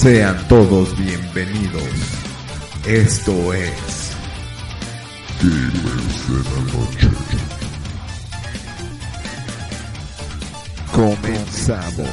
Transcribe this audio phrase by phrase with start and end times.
[0.00, 1.82] Sean todos bienvenidos.
[2.86, 4.16] Esto es
[5.42, 5.50] de
[6.44, 7.08] la Noche.
[10.94, 12.08] Comenzamos.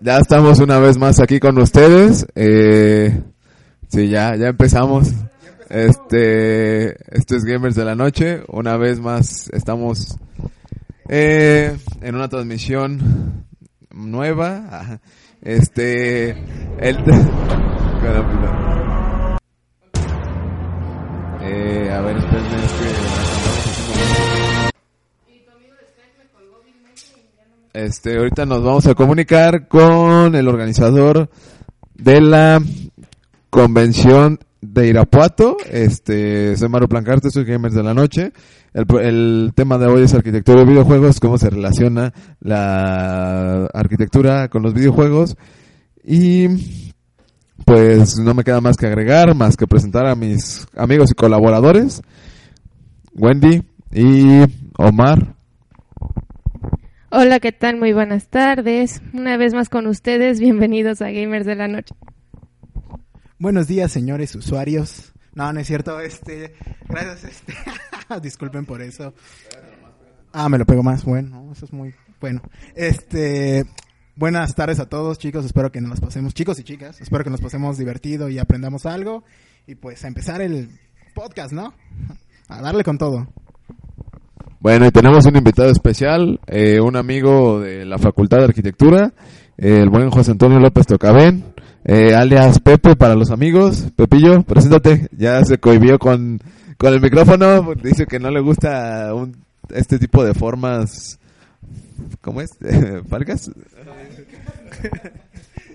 [0.00, 2.26] Ya estamos una vez más aquí con ustedes.
[2.34, 3.20] Eh,
[3.88, 5.12] sí, ya, ya empezamos.
[5.70, 8.42] Este, esto es Gamers de la Noche.
[8.48, 10.16] Una vez más estamos
[11.08, 13.44] eh, en una transmisión
[13.90, 15.00] nueva.
[15.42, 16.96] Este, el,
[21.42, 22.58] eh, a ver, espérenme,
[27.74, 31.28] Este, ahorita nos vamos a comunicar con el organizador
[31.94, 32.60] de la
[33.50, 35.56] convención de Irapuato.
[35.70, 38.32] Este, soy Mario Plancarte, soy Gamers de la Noche.
[38.74, 44.74] El, tema de hoy es arquitectura de videojuegos, cómo se relaciona la arquitectura con los
[44.74, 45.36] videojuegos.
[46.04, 46.48] Y
[47.64, 52.02] pues no me queda más que agregar, más que presentar a mis amigos y colaboradores,
[53.14, 53.62] Wendy
[53.92, 54.42] y
[54.76, 55.34] Omar.
[57.10, 57.78] Hola, ¿qué tal?
[57.78, 59.02] Muy buenas tardes.
[59.14, 61.94] Una vez más con ustedes, bienvenidos a Gamers de la Noche.
[63.40, 65.12] Buenos días, señores usuarios.
[65.32, 66.54] No, no es cierto, este,
[66.88, 67.54] gracias, este,
[68.20, 69.14] disculpen por eso.
[70.32, 72.42] Ah, me lo pego más, bueno, eso es muy bueno.
[72.74, 73.64] Este,
[74.16, 77.40] buenas tardes a todos, chicos, espero que nos pasemos, chicos y chicas, espero que nos
[77.40, 79.22] pasemos divertido y aprendamos algo.
[79.68, 80.70] Y pues a empezar el
[81.14, 81.74] podcast, ¿no?
[82.48, 83.28] A darle con todo.
[84.58, 89.12] Bueno, y tenemos un invitado especial, eh, un amigo de la Facultad de Arquitectura,
[89.58, 91.44] el buen José Antonio López Tocabén,
[91.84, 93.86] eh, alias Pepe para los amigos.
[93.96, 95.08] Pepillo, preséntate.
[95.16, 96.38] Ya se cohibió con,
[96.76, 99.36] con el micrófono, dice que no le gusta un,
[99.70, 101.18] este tipo de formas.
[102.20, 102.50] ¿Cómo es?
[103.08, 103.50] ¿Falgas?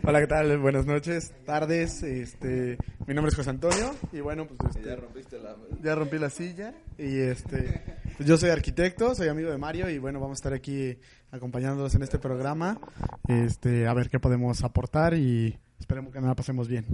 [0.06, 0.58] Hola, ¿qué tal?
[0.60, 2.04] Buenas noches, tardes.
[2.04, 5.56] Este, mi nombre es José Antonio y bueno, pues este, Ya rompiste la...
[5.82, 7.82] ya rompí la silla y este,
[8.18, 10.98] pues yo soy arquitecto, soy amigo de Mario y bueno, vamos a estar aquí
[11.34, 12.78] acompañándolos en este programa,
[13.28, 16.86] este, a ver qué podemos aportar y esperemos que nos la pasemos bien.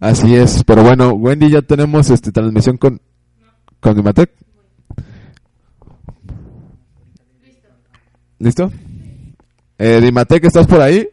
[0.00, 2.98] Así es, pero bueno, Wendy, ya tenemos este transmisión con,
[3.78, 4.32] con Gimatec.
[8.38, 8.72] ¿Listo?
[9.76, 11.06] Eh, Dimatec, ¿estás por ahí?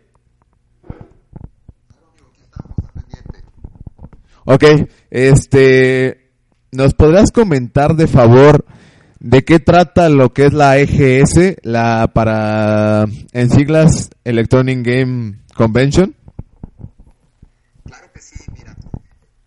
[4.46, 4.64] Ok,
[5.10, 6.32] este,
[6.72, 8.66] ¿nos podrás comentar de favor
[9.20, 16.16] de qué trata lo que es la EGS, la para, en siglas, Electronic Game Convention?
[17.84, 18.76] Claro que sí, mira.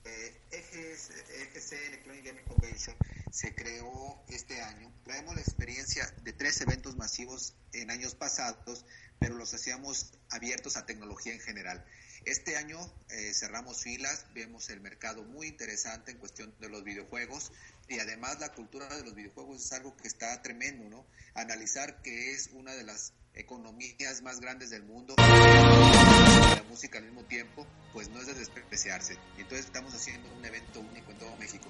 [0.04, 2.96] Eh, EGS, EGC Electronic Gaming Convention
[3.30, 4.92] se creó este año.
[5.04, 8.84] Traemos la experiencia de tres eventos masivos en años pasados,
[9.18, 11.82] pero los hacíamos abiertos a tecnología en general.
[12.24, 12.78] Este año
[13.10, 17.50] eh, cerramos filas, vemos el mercado muy interesante en cuestión de los videojuegos
[17.88, 21.04] y además la cultura de los videojuegos es algo que está tremendo, ¿no?
[21.34, 27.24] Analizar que es una de las economías más grandes del mundo la música al mismo
[27.24, 29.16] tiempo, pues no es de despreciarse.
[29.36, 31.68] Entonces estamos haciendo un evento único en todo México.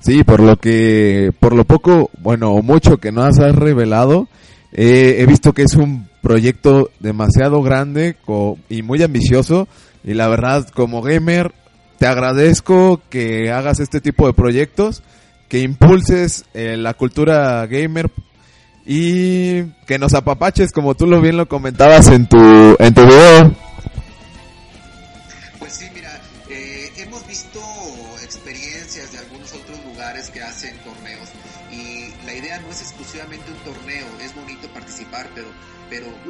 [0.00, 4.28] Sí, por lo que, por lo poco, bueno, o mucho que nos has revelado,
[4.72, 8.16] eh, he visto que es un proyecto demasiado grande
[8.70, 9.68] y muy ambicioso
[10.04, 11.52] y la verdad como gamer
[11.98, 15.02] te agradezco que hagas este tipo de proyectos,
[15.48, 18.10] que impulses eh, la cultura gamer
[18.84, 22.38] y que nos apapaches como tú lo bien lo comentabas en tu
[22.80, 23.71] en tu video.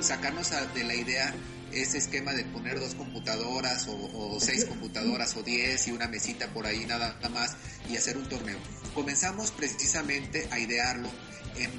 [0.03, 1.35] Sacarnos a- de la idea
[1.73, 6.67] ese esquema de poner dos computadoras o, seis computadoras o diez y una mesita por
[6.67, 7.57] ahí nada, más
[7.89, 8.59] y hacer un torneo.
[8.95, 11.09] Comenzamos precisamente a idearlo
[11.57, 11.71] en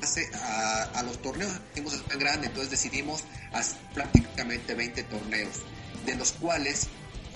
[0.00, 5.56] base a, a los torneos que hicimos tan grande, entonces decidimos hacer prácticamente 20 torneos,
[6.06, 6.86] de los cuales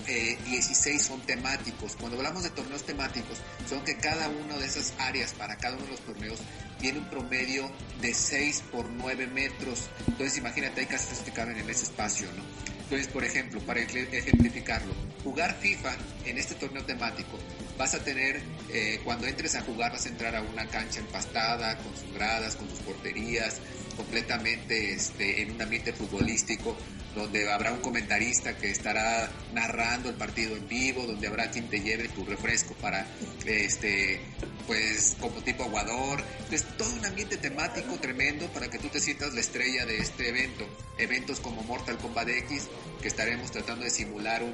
[0.07, 1.95] eh, 16 son temáticos.
[1.99, 3.37] Cuando hablamos de torneos temáticos,
[3.69, 6.39] son que cada una de esas áreas para cada uno de los torneos
[6.79, 7.69] tiene un promedio
[8.01, 9.89] de 6 por 9 metros.
[10.07, 12.43] Entonces imagínate, hay casas que caben en ese espacio, ¿no?
[12.83, 15.93] Entonces, por ejemplo, para ejempl- ejemplificarlo, jugar FIFA
[16.25, 17.37] en este torneo temático,
[17.77, 21.77] vas a tener, eh, cuando entres a jugar, vas a entrar a una cancha empastada,
[21.79, 23.59] con sus gradas, con sus porterías,
[23.97, 26.77] completamente este, en un ambiente futbolístico,
[27.15, 31.81] donde habrá un comentarista que estará narrando el partido en vivo, donde habrá quien te
[31.81, 33.07] lleve tu refresco para,
[33.45, 34.21] este,
[34.67, 36.23] pues, como tipo aguador.
[36.43, 40.29] Entonces, todo un ambiente temático tremendo para que tú te sientas la estrella de este
[40.29, 40.65] evento.
[40.99, 42.67] Eventos como Mortal Kombat X,
[43.01, 44.53] que estaremos tratando de simular un,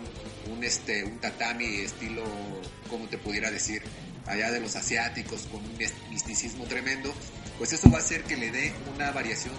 [0.54, 2.24] un, este, un tatami estilo,
[2.90, 3.84] como te pudiera decir,
[4.28, 5.78] allá de los asiáticos, con un
[6.10, 7.14] misticismo tremendo,
[7.58, 9.54] pues eso va a hacer que le dé una variación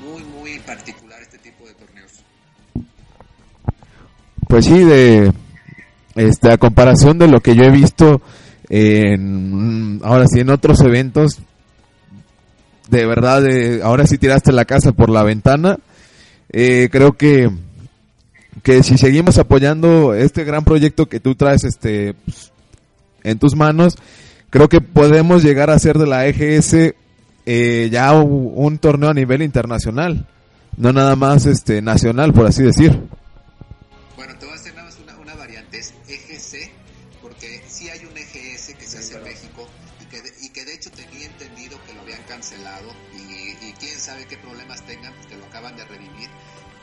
[0.00, 2.12] muy, muy particular a este tipo de torneos.
[4.48, 5.32] Pues sí, de
[6.14, 8.22] este, a comparación de lo que yo he visto
[8.68, 11.38] en, ahora sí, en otros eventos,
[12.88, 13.44] de verdad,
[13.82, 15.78] ahora sí tiraste la casa por la ventana.
[16.50, 17.50] Eh, creo que,
[18.62, 22.52] que si seguimos apoyando este gran proyecto que tú traes este, pues,
[23.26, 23.96] en tus manos,
[24.50, 26.94] creo que podemos llegar a ser de la EGS
[27.44, 30.26] eh, ya un, torneo a nivel internacional,
[30.76, 32.90] no nada más este nacional, por así decir.
[34.16, 36.70] Bueno, te voy a hacer nada más una, variante, es EGC,
[37.20, 39.66] porque sí hay un EGS que se hace en México
[40.00, 43.72] y que, de, y que de hecho tenía entendido que lo habían cancelado y, y
[43.78, 46.28] quién sabe qué problemas tengan, pues que lo acaban de revivir,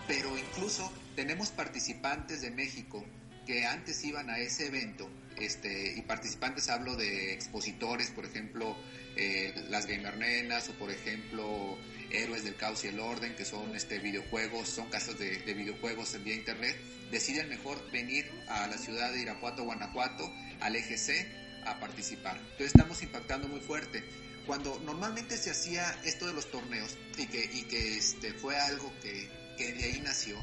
[0.07, 3.03] pero incluso tenemos participantes de México
[3.45, 8.77] que antes iban a ese evento este, y participantes hablo de expositores, por ejemplo,
[9.15, 11.77] eh, las Gamer Nenas o por ejemplo
[12.09, 16.23] Héroes del Caos y el Orden, que son este, videojuegos, son casas de, videojuegos en
[16.23, 16.79] vía internet,
[17.11, 20.31] deciden mejor venir a la ciudad de Irapuato, Guanajuato,
[20.61, 21.27] al EGC,
[21.65, 22.37] a participar.
[22.37, 24.03] Entonces estamos impactando muy fuerte.
[24.45, 28.91] Cuando normalmente se hacía esto de los torneos y que, y que este, fue algo
[29.01, 30.37] que, que de ahí nació,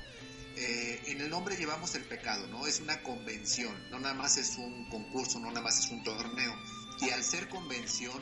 [0.60, 2.66] eh, en el nombre llevamos el pecado, ¿no?
[2.66, 6.54] Es una convención, no nada más es un concurso, no nada más es un torneo.
[7.00, 8.20] Y al ser convención,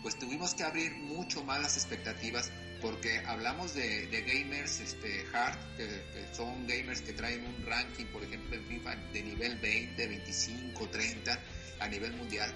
[0.00, 5.88] pues tuvimos que abrir mucho más las expectativas porque hablamos de, gamers este, hard, que,
[6.32, 11.38] son gamers que traen un ranking, por ejemplo, en FIFA de nivel 20, 25, 30
[11.80, 12.52] a nivel mundial.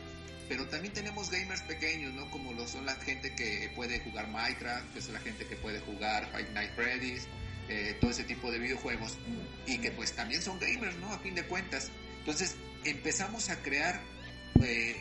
[0.49, 2.31] Pero también tenemos gamers pequeños, ¿no?
[2.31, 5.81] Como lo son la gente que puede jugar Minecraft, que es la gente que puede
[5.81, 7.29] jugar Five Nights Freddy's,
[7.69, 9.19] eh, todo ese tipo de videojuegos
[9.67, 11.13] y que pues también son gamers, ¿no?
[11.13, 11.91] A fin de cuentas.
[12.19, 14.01] Entonces empezamos a crear
[14.63, 14.97] eh,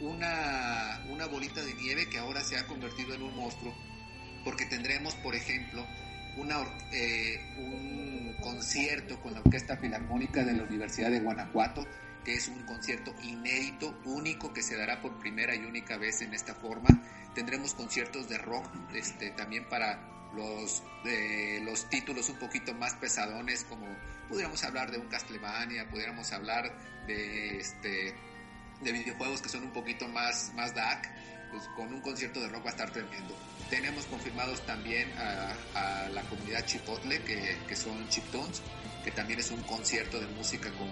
[0.00, 3.74] una, una bolita de nieve que ahora se ha convertido en un monstruo
[4.46, 5.84] porque tendremos, por ejemplo,
[6.36, 11.84] una, eh, un concierto con la Orquesta Filarmónica de la Universidad de Guanajuato,
[12.24, 16.32] que es un concierto inédito, único, que se dará por primera y única vez en
[16.32, 16.88] esta forma.
[17.34, 23.64] Tendremos conciertos de rock este, también para los, de los títulos un poquito más pesadones,
[23.64, 23.86] como
[24.28, 26.72] pudiéramos hablar de un Castlevania, pudiéramos hablar
[27.06, 28.14] de, este,
[28.80, 31.08] de videojuegos que son un poquito más, más dark,
[31.50, 33.36] pues con un concierto de rock va a estar tremendo.
[33.70, 38.62] Tenemos confirmados también a, la comunidad Chipotle, que, que son Chiptones,
[39.04, 40.88] que también es un concierto de música con,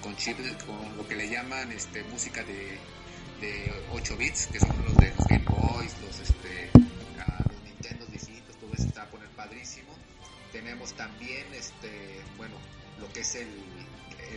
[0.00, 2.78] con chip, con lo que le llaman este, música de,
[3.40, 6.05] de 8 bits, que son los de los Game Boys, los
[10.56, 12.54] Tenemos también, este, bueno,
[12.98, 13.46] lo que es el,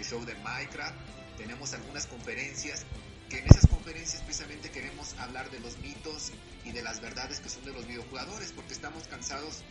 [0.04, 0.94] show de Minecraft.
[1.38, 2.86] Tenemos algunas conferencias
[3.30, 6.34] que en esas conferencias precisamente queremos hablar de los mitos
[6.66, 9.64] y de las verdades que son de los videojugadores, porque estamos cansados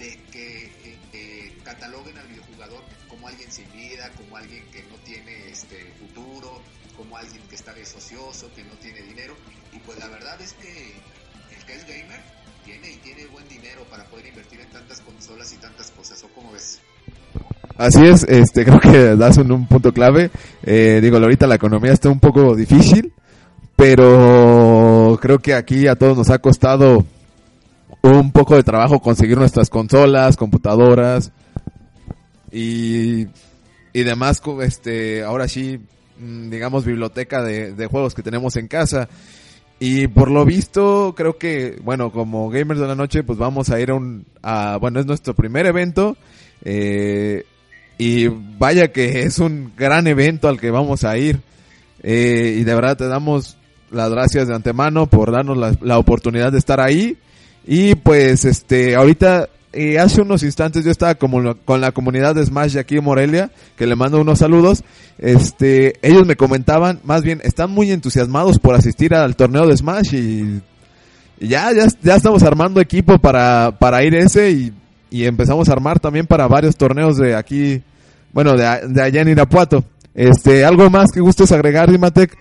[0.00, 5.50] de que eh, cataloguen al videojugador como alguien sin vida, como alguien que no tiene
[5.50, 6.60] este futuro,
[6.96, 9.36] como alguien que está desocioso, que no tiene dinero.
[9.72, 10.94] Y pues la verdad es que
[11.56, 15.52] el que es gamer tiene y tiene buen dinero para poder invertir en tantas consolas
[15.52, 16.80] y tantas cosas, ¿o cómo ves?
[17.76, 20.30] Así es, este, creo que das un, un punto clave.
[20.62, 23.12] Eh, digo, ahorita la economía está un poco difícil,
[23.76, 27.04] pero creo que aquí a todos nos ha costado
[28.02, 31.32] un poco de trabajo conseguir nuestras consolas, computadoras
[32.50, 33.26] y,
[33.92, 35.80] y demás, este, ahora sí,
[36.18, 39.08] mm, digamos, biblioteca de, de juegos que tenemos en casa.
[39.84, 43.80] Y por lo visto, creo que, bueno, como Gamers de la Noche, pues vamos a
[43.80, 46.16] ir a un, a, bueno, es nuestro primer evento.
[46.64, 47.44] Eh,
[47.98, 51.40] y vaya que es un gran evento al que vamos a ir.
[52.00, 53.56] Eh, y de verdad te damos
[53.90, 57.18] las gracias de antemano por darnos la, la oportunidad de estar ahí.
[57.66, 62.44] Y pues, este, ahorita y hace unos instantes yo estaba como con la comunidad de
[62.44, 64.84] Smash de aquí en Morelia, que le mando unos saludos.
[65.18, 70.14] Este, ellos me comentaban, más bien, están muy entusiasmados por asistir al torneo de Smash
[70.14, 70.60] y,
[71.40, 74.72] ya, ya, ya estamos armando equipo para, para ir ese y,
[75.10, 77.82] y empezamos a armar también para varios torneos de aquí,
[78.32, 79.84] bueno, de, de allá en Irapuato.
[80.14, 82.36] Este, algo más que gustes agregar, Dimatec.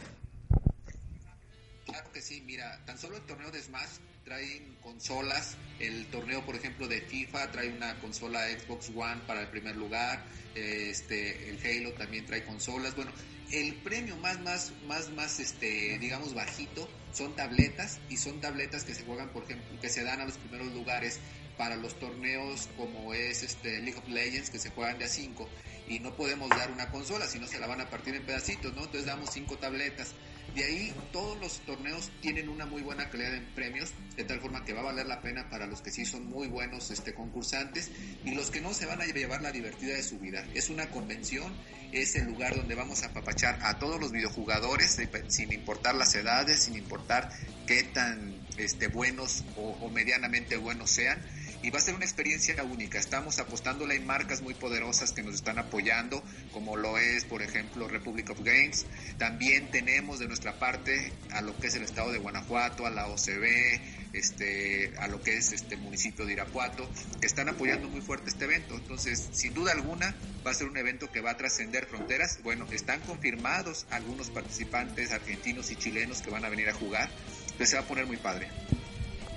[7.49, 12.95] Trae una consola Xbox One para el primer lugar, este, el Halo también trae consolas.
[12.95, 13.11] Bueno,
[13.51, 18.93] el premio más, más, más, más, este, digamos, bajito son tabletas y son tabletas que
[18.93, 21.19] se juegan, por ejemplo, que se dan a los primeros lugares
[21.57, 25.47] para los torneos como es este League of Legends que se juegan de a 5
[25.87, 28.73] y no podemos dar una consola, si no se la van a partir en pedacitos,
[28.73, 28.83] ¿no?
[28.83, 30.13] Entonces damos cinco tabletas.
[30.55, 34.65] De ahí todos los torneos tienen una muy buena calidad en premios, de tal forma
[34.65, 37.89] que va a valer la pena para los que sí son muy buenos este, concursantes
[38.25, 40.45] y los que no se van a llevar la divertida de su vida.
[40.53, 41.53] Es una convención,
[41.93, 46.63] es el lugar donde vamos a apapachar a todos los videojugadores, sin importar las edades,
[46.63, 47.31] sin importar
[47.65, 51.21] qué tan este, buenos o medianamente buenos sean
[51.63, 52.97] y va a ser una experiencia única.
[52.97, 57.87] Estamos apostándole en marcas muy poderosas que nos están apoyando, como lo es, por ejemplo,
[57.87, 58.85] Republic of Games.
[59.17, 63.07] También tenemos de nuestra parte a lo que es el estado de Guanajuato, a la
[63.07, 63.79] OCB,
[64.13, 66.89] este, a lo que es este municipio de Irapuato,
[67.19, 68.75] que están apoyando muy fuerte este evento.
[68.75, 70.15] Entonces, sin duda alguna,
[70.45, 72.39] va a ser un evento que va a trascender fronteras.
[72.43, 77.09] Bueno, están confirmados algunos participantes argentinos y chilenos que van a venir a jugar.
[77.43, 78.49] Entonces se va a poner muy padre.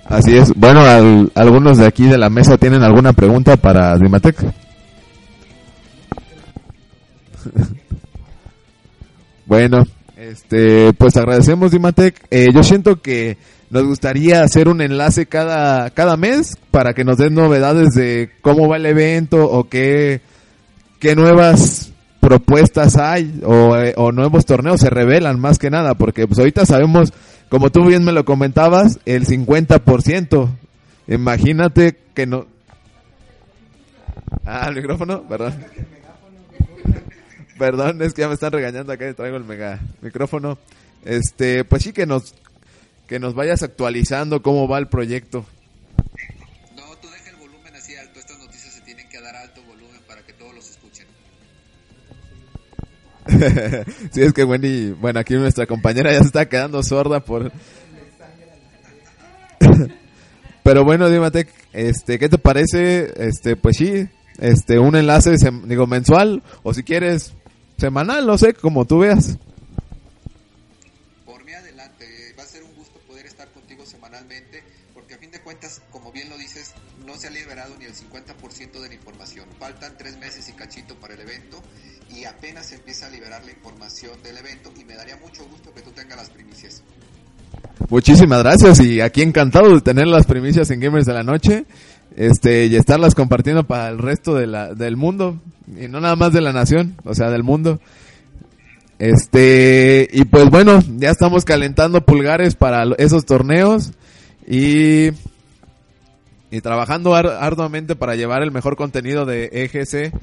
[0.05, 0.53] Así es.
[0.55, 0.81] Bueno,
[1.33, 4.37] algunos de aquí de la mesa tienen alguna pregunta para Dimatec.
[9.45, 9.83] bueno,
[10.15, 12.27] este, pues agradecemos Dimatec.
[12.29, 13.37] Eh, yo siento que
[13.71, 18.67] nos gustaría hacer un enlace cada, cada mes para que nos den novedades de cómo
[18.69, 20.21] va el evento o qué,
[20.99, 26.27] qué nuevas propuestas hay o, eh, o nuevos torneos se revelan más que nada, porque
[26.27, 27.11] pues ahorita sabemos
[27.55, 30.49] como tú bien me lo comentabas, el 50%.
[31.07, 32.47] Imagínate que no...
[34.43, 35.55] Ah, el micrófono, perdón.
[37.57, 40.57] Perdón, es que ya me están regañando acá, traigo el mega micrófono.
[41.05, 42.35] Este, pues sí que nos
[43.07, 45.45] que nos vayas actualizando cómo va el proyecto.
[54.11, 57.51] sí, es que Wendy, bueno, aquí nuestra compañera ya se está quedando sorda por...
[60.63, 63.13] Pero bueno, Dimatec, este, ¿qué te parece?
[63.17, 64.07] Este, pues sí,
[64.39, 67.33] este, un enlace, digo, mensual, o si quieres,
[67.77, 69.37] semanal, no sé, como tú veas.
[71.25, 74.63] Por mí adelante, va a ser un gusto poder estar contigo semanalmente,
[74.93, 76.73] porque a fin de cuentas, como bien lo dices,
[77.05, 79.45] no se ha liberado ni el 50% de la información.
[79.59, 81.61] Faltan tres meses y cachito para el evento
[82.15, 85.81] y apenas empieza a liberar la información del evento y me daría mucho gusto que
[85.81, 86.81] tú tengas las primicias.
[87.89, 91.65] Muchísimas gracias y aquí encantado de tener las primicias en Gamers de la Noche
[92.15, 96.41] este y estarlas compartiendo para el resto de del mundo y no nada más de
[96.41, 97.79] la nación, o sea, del mundo.
[98.97, 103.91] Este, y pues bueno, ya estamos calentando pulgares para esos torneos
[104.47, 105.09] y
[106.51, 110.13] y trabajando arduamente para llevar el mejor contenido de EGC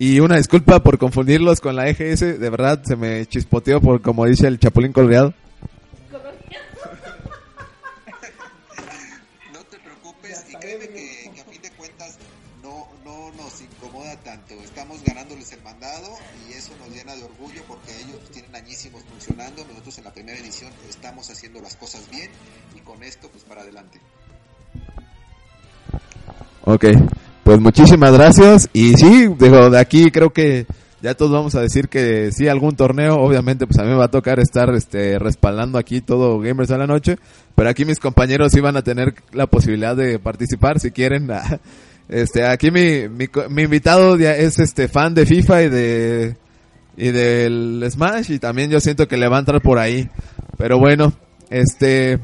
[0.00, 4.24] y una disculpa por confundirlos con la EGS, de verdad se me chispoteó por como
[4.24, 5.34] dice el Chapulín Colorado.
[9.52, 12.16] No te preocupes y créeme que, a fin de cuentas
[12.62, 14.54] no, no nos incomoda tanto.
[14.54, 16.08] Estamos ganándoles el mandado
[16.48, 19.66] y eso nos llena de orgullo porque ellos tienen añísimos funcionando.
[19.66, 22.30] Nosotros en la primera edición estamos haciendo las cosas bien
[22.74, 24.00] y con esto pues para adelante.
[26.64, 26.86] Ok,
[27.50, 28.70] pues muchísimas gracias.
[28.72, 30.66] Y sí, digo, de aquí creo que
[31.02, 34.04] ya todos vamos a decir que sí, algún torneo, obviamente, pues a mí me va
[34.04, 37.18] a tocar estar este, respaldando aquí todo Gamers a la Noche.
[37.56, 41.28] Pero aquí mis compañeros sí van a tener la posibilidad de participar si quieren.
[42.08, 46.36] Este, aquí mi, mi, invitado es este fan de FIFA y de,
[46.96, 50.10] y del Smash y también yo siento que le va a entrar por ahí.
[50.56, 51.12] Pero bueno,
[51.50, 52.18] este,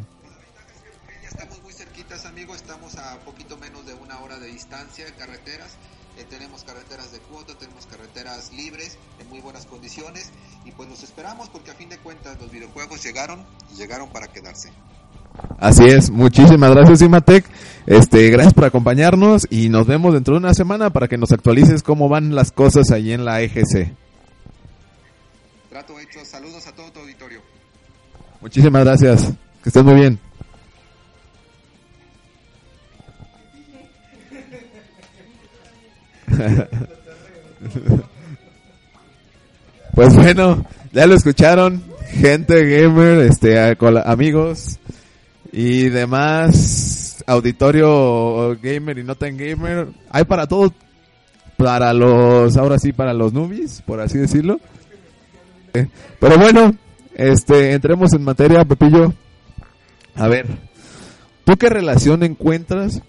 [10.65, 11.75] y pues los esperamos porque a
[12.35, 14.71] los videojuegos llegaron y llegaron para quedarse.
[15.59, 17.45] Así es, muchísimas gracias Imatec,
[17.87, 21.83] este, gracias por acompañarnos y nos vemos dentro de una semana para que nos actualices
[21.83, 23.93] cómo van las cosas allí en la EGC.
[25.69, 27.41] Trato hecho, saludos a todo tu auditorio.
[28.41, 30.19] Muchísimas gracias, que estés muy bien.
[39.97, 43.59] Pues bueno, ya lo escucharon, gente gamer, este,
[44.05, 44.79] amigos
[45.53, 49.89] y demás, auditorio gamer y no tan gamer.
[50.11, 50.73] Hay para todos,
[51.57, 54.61] para los, ahora sí, para los nubis, por así decirlo.
[55.75, 56.75] Eh, pero bueno,
[57.15, 59.13] este, entremos en materia, Pepillo.
[60.15, 60.47] A ver,
[61.45, 63.03] ¿tú qué relación encuentras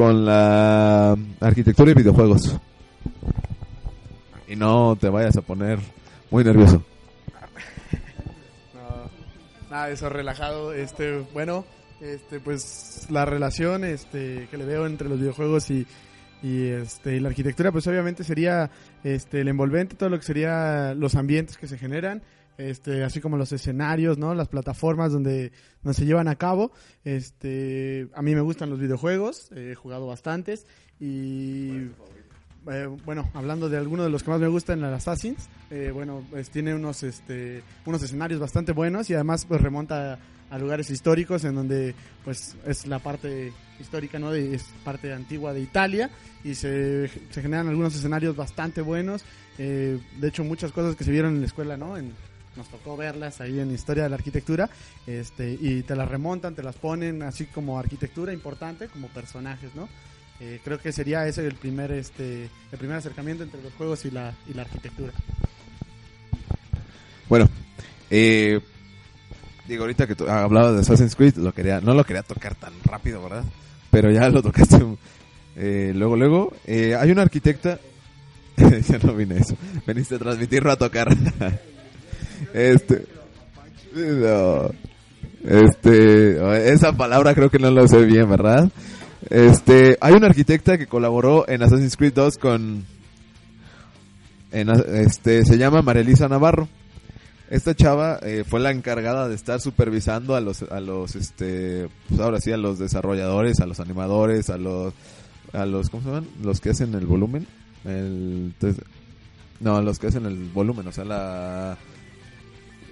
[0.00, 2.56] con la arquitectura y videojuegos.
[4.48, 5.78] Y no te vayas a poner
[6.30, 6.82] muy nervioso.
[9.70, 10.72] Nada eso, relajado.
[10.72, 11.64] Este, bueno,
[12.00, 15.86] este, pues la relación este, que le veo entre los videojuegos y,
[16.42, 18.70] y, este, la arquitectura, pues obviamente sería
[19.04, 22.22] este, el envolvente, todo lo que sería los ambientes que se generan.
[22.58, 24.34] Este, así como los escenarios, ¿no?
[24.34, 26.72] Las plataformas donde, donde se llevan a cabo.
[27.04, 30.66] Este, a mí me gustan los videojuegos, he jugado bastantes
[30.98, 31.88] y
[32.70, 36.24] eh, bueno, hablando de alguno de los que más me gustan, el Assassins, eh, bueno,
[36.30, 40.18] pues tiene unos, este, unos escenarios bastante buenos y además pues remonta
[40.50, 44.32] a, lugares históricos en donde pues es la parte histórica, ¿no?
[44.32, 46.10] De, es parte antigua de Italia
[46.44, 49.24] y se, se generan algunos escenarios bastante buenos.
[49.58, 51.96] Eh, de hecho, muchas cosas que se vieron en la escuela, ¿no?
[51.96, 52.12] En,
[52.56, 54.68] nos tocó verlas ahí en Historia de la Arquitectura,
[55.06, 59.88] este, y te las remontan, te las ponen así como arquitectura importante, como personajes, ¿no?
[60.40, 64.10] Eh, creo que sería ese el primer, este, el primer acercamiento entre los juegos y
[64.10, 65.12] la, y la arquitectura.
[67.28, 67.48] Bueno,
[68.10, 68.60] eh,
[69.68, 72.72] digo, ahorita que tú hablabas de Assassin's Creed, lo quería, no lo quería tocar tan
[72.84, 73.44] rápido, ¿verdad?
[73.90, 74.84] Pero ya lo tocaste
[75.56, 76.52] eh, luego, luego.
[76.66, 77.78] Eh, hay una arquitecta,
[78.56, 79.56] ya no vine eso,
[79.86, 81.08] veniste a transmitirlo a tocar.
[82.54, 83.06] este,
[83.94, 84.70] no,
[85.44, 88.68] este, esa palabra creo que no la usé bien, ¿verdad?
[89.28, 92.86] Este, hay una arquitecta que colaboró en Assassin's Creed 2 con,
[94.50, 96.68] este, se llama Marilisa Navarro.
[97.50, 102.20] Esta chava eh, fue la encargada de estar supervisando a los, a los, este, pues
[102.20, 104.94] ahora sí, a los desarrolladores, a los animadores, a los,
[105.52, 106.28] a los, ¿cómo se llaman?
[106.42, 107.48] Los que hacen el volumen,
[107.84, 108.54] el,
[109.58, 111.76] no, los que hacen el volumen, o sea, la,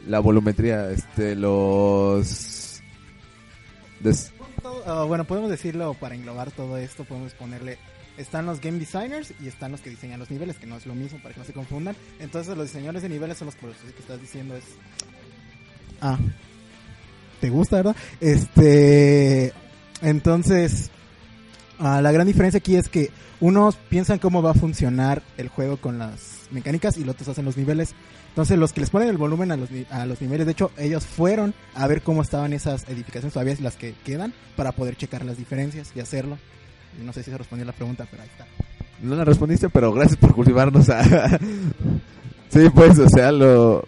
[0.09, 2.83] la volumetría, este, los,
[4.65, 7.79] uh, bueno, podemos decirlo para englobar todo esto, podemos ponerle
[8.17, 10.95] están los game designers y están los que diseñan los niveles, que no es lo
[10.95, 11.95] mismo para que no se confundan.
[12.19, 14.65] Entonces los diseñadores de niveles son los que estás diciendo es
[16.01, 16.19] Ah.
[17.41, 17.97] ¿Te gusta, verdad?
[18.21, 19.53] Este
[20.03, 20.91] entonces
[21.79, 25.77] uh, la gran diferencia aquí es que unos piensan cómo va a funcionar el juego
[25.77, 27.95] con las mecánicas y los otros hacen los niveles.
[28.31, 31.07] Entonces los que les ponen el volumen a los, a los niveles, de hecho ellos
[31.07, 35.39] fueron a ver cómo estaban esas edificaciones todavía las que quedan para poder checar las
[35.39, 36.39] diferencias y hacerlo.
[37.05, 38.47] No sé si se respondió la pregunta, pero ahí está.
[39.03, 40.89] No la respondiste, pero gracias por cultivarnos.
[40.89, 41.39] A...
[42.49, 43.87] sí, pues, o sea, lo...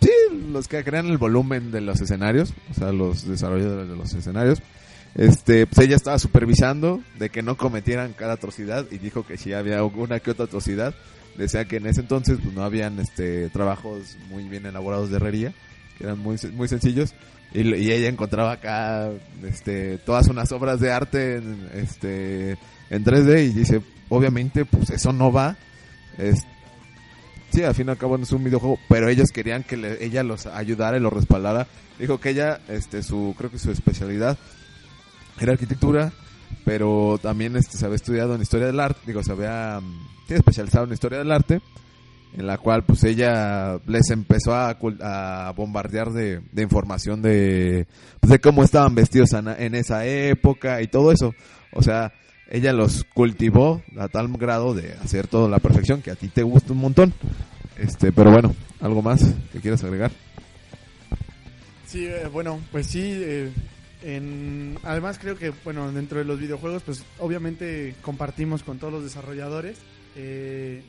[0.00, 0.10] Sí,
[0.52, 4.62] los que crean el volumen de los escenarios, o sea, los desarrolladores de los escenarios,
[5.14, 9.52] este, pues ella estaba supervisando de que no cometieran cada atrocidad y dijo que si
[9.52, 10.94] había alguna que otra atrocidad,
[11.36, 15.52] decía que en ese entonces pues no habían este trabajos muy bien elaborados de herrería,
[15.98, 17.14] que eran muy muy sencillos
[17.52, 19.10] y, y, ella encontraba acá
[19.44, 22.58] este todas unas obras de arte en, este
[22.90, 25.56] en 3D y dice obviamente pues eso no va.
[26.18, 26.44] Es,
[27.50, 30.04] sí al fin y al cabo no es un videojuego pero ellos querían que le,
[30.04, 31.66] ella los ayudara y los respaldara.
[31.98, 34.36] Dijo que ella este su creo que su especialidad
[35.40, 36.12] era arquitectura
[36.64, 39.80] pero también este se había estudiado en historia del arte digo se había
[40.28, 41.60] sí, especializado en historia del arte
[42.36, 47.86] en la cual pues ella les empezó a, a bombardear de, de, información de,
[48.20, 51.34] pues, de cómo estaban vestidos en, esa época y todo eso.
[51.72, 52.12] O sea,
[52.50, 56.28] ella los cultivó a tal grado de hacer todo a la perfección que a ti
[56.28, 57.14] te gusta un montón.
[57.78, 60.10] Este, pero bueno, ¿algo más que quieras agregar?
[61.86, 63.50] Sí, eh, bueno, pues sí, eh,
[64.02, 69.04] en, además creo que, bueno, dentro de los videojuegos, pues obviamente compartimos con todos los
[69.04, 69.78] desarrolladores
[70.16, 70.82] eh,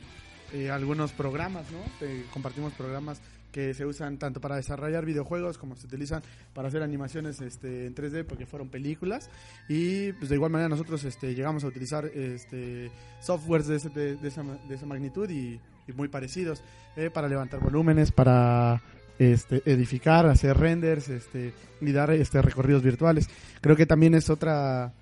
[0.52, 2.06] eh, algunos programas, ¿no?
[2.06, 3.20] Eh, compartimos programas
[3.52, 6.22] que se usan tanto para desarrollar videojuegos como se utilizan
[6.54, 9.30] para hacer animaciones este, en 3D porque fueron películas
[9.68, 12.90] y pues de igual manera nosotros este, llegamos a utilizar este,
[13.20, 16.62] softwares de, ese, de, de, esa, de esa, magnitud y, y muy parecidos
[16.96, 18.82] eh, para levantar volúmenes, para
[19.18, 23.28] este, edificar, hacer renders este, y dar este, recorridos virtuales.
[23.60, 24.92] Creo que también es otra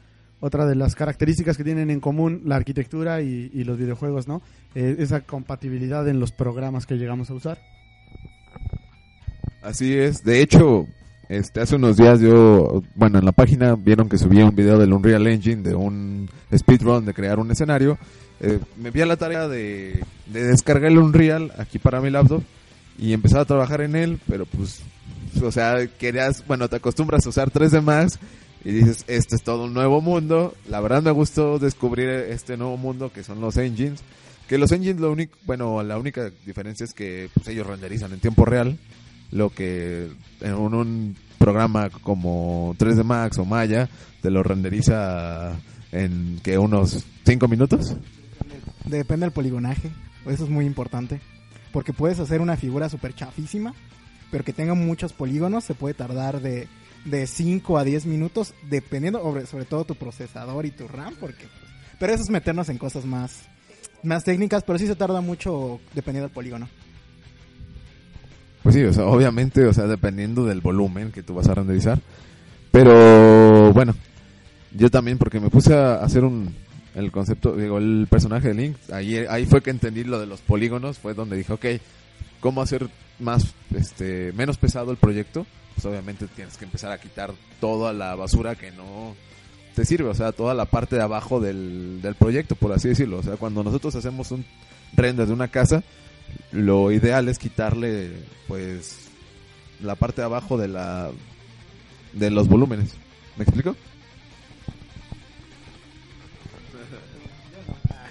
[0.41, 4.43] otra de las características que tienen en común la arquitectura y, los videojuegos, ¿no?
[4.75, 7.59] Eh, esa compatibilidad en los programas que llegamos a usar.
[9.63, 10.23] Así es.
[10.23, 10.87] De hecho,
[11.29, 14.93] este hace unos días yo, bueno, en la página vieron que subí un video del
[14.93, 17.99] Unreal Engine de un speedrun de crear un escenario.
[18.41, 22.43] Eh, me vi a la tarea de descargar el Unreal aquí para mi laptop
[22.99, 24.81] y empezar a trabajar en él, pero pues,
[25.43, 28.19] o sea, querías, bueno, te acostumbras a usar 3D Max
[28.65, 30.55] y dices, este es todo un nuevo mundo.
[30.69, 34.01] La verdad me gustó descubrir este nuevo mundo que son los engines.
[34.49, 38.21] Que los engines, lo único, bueno, la única diferencia es que pues, ellos renderizan en
[38.21, 38.79] tiempo real.
[39.31, 40.09] Lo que
[40.41, 43.89] en un, un programa como 3D Max o Maya
[44.23, 45.53] te lo renderiza
[45.93, 47.97] en que unos 5 minutos.
[48.85, 49.91] Depende del poligonaje.
[50.27, 51.21] Eso es muy importante.
[51.77, 53.75] Porque puedes hacer una figura súper chafísima,
[54.31, 55.63] pero que tenga muchos polígonos.
[55.63, 56.69] Se puede tardar de,
[57.05, 61.15] de 5 a 10 minutos, dependiendo sobre, sobre todo tu procesador y tu RAM.
[61.21, 61.45] porque
[61.99, 63.43] Pero eso es meternos en cosas más,
[64.03, 66.67] más técnicas, pero sí se tarda mucho dependiendo del polígono.
[68.63, 72.01] Pues sí, o sea, obviamente, o sea, dependiendo del volumen que tú vas a renderizar.
[72.71, 73.95] Pero bueno,
[74.73, 76.55] yo también porque me puse a hacer un
[76.97, 80.41] el concepto, digo, el personaje de Link, ahí ahí fue que entendí lo de los
[80.41, 81.67] polígonos, fue donde dije, ok,
[82.41, 85.47] ¿cómo hacer más este menos pesado el proyecto?
[85.75, 89.15] Pues obviamente tienes que empezar a quitar toda la basura que no
[89.75, 93.19] te sirve, o sea, toda la parte de abajo del, del proyecto, por así decirlo.
[93.19, 94.47] O sea, cuando nosotros hacemos un
[94.95, 95.85] render de una casa,
[96.51, 98.13] lo ideal es quitarle,
[98.49, 99.11] pues,
[99.83, 101.11] la parte de abajo de la
[102.15, 102.95] de los volúmenes.
[103.37, 103.77] ¿Me explico?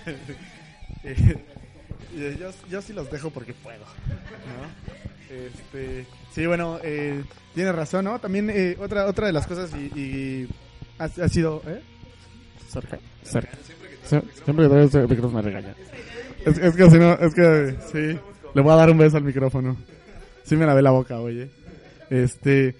[2.39, 3.79] yo, yo sí los dejo porque puedo.
[3.79, 5.35] ¿no?
[5.35, 8.19] Este, sí, bueno, eh, tiene razón, ¿no?
[8.19, 10.47] También eh, otra otra de las cosas y, y
[10.99, 11.61] ha, ha sido...
[11.67, 11.81] ¿eh?
[12.69, 13.57] Cerca, cerca.
[14.07, 15.75] Sie- Siempre que traigo este micrófono me regaña.
[16.45, 18.19] Es, es que si no, es que sí,
[18.53, 19.77] le voy a dar un beso al micrófono.
[20.43, 21.49] Sí me lavé la boca, oye.
[22.09, 22.75] Este,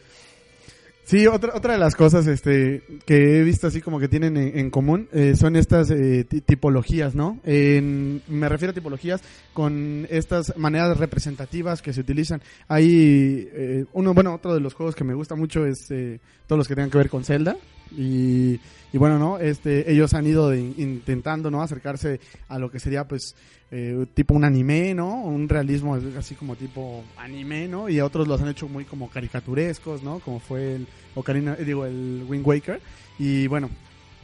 [1.06, 4.72] Sí, otra, otra de las cosas este, que he visto así como que tienen en,
[4.72, 7.40] común eh, son estas eh, ti- tipologías, ¿no?
[7.46, 9.22] En- me refiero a tipologías
[9.54, 12.42] con estas maneras representativas que se utilizan.
[12.68, 16.58] Hay eh, uno, bueno, otro de los juegos que me gusta mucho es eh, todos
[16.58, 17.56] los que tengan que ver con Zelda.
[17.92, 18.60] Y,
[18.94, 19.40] bueno, ¿no?
[19.40, 21.62] Este, ellos han ido intentando, ¿no?
[21.62, 23.36] Acercarse a lo que sería, pues,
[23.72, 25.22] eh, tipo un anime, ¿no?
[25.24, 27.90] Un realismo así como tipo anime, ¿no?
[27.90, 30.20] Y otros los han hecho muy como caricaturescos, ¿no?
[30.20, 32.80] Como fue el Ocarina, eh, digo, el Wind Waker.
[33.20, 33.70] Y bueno,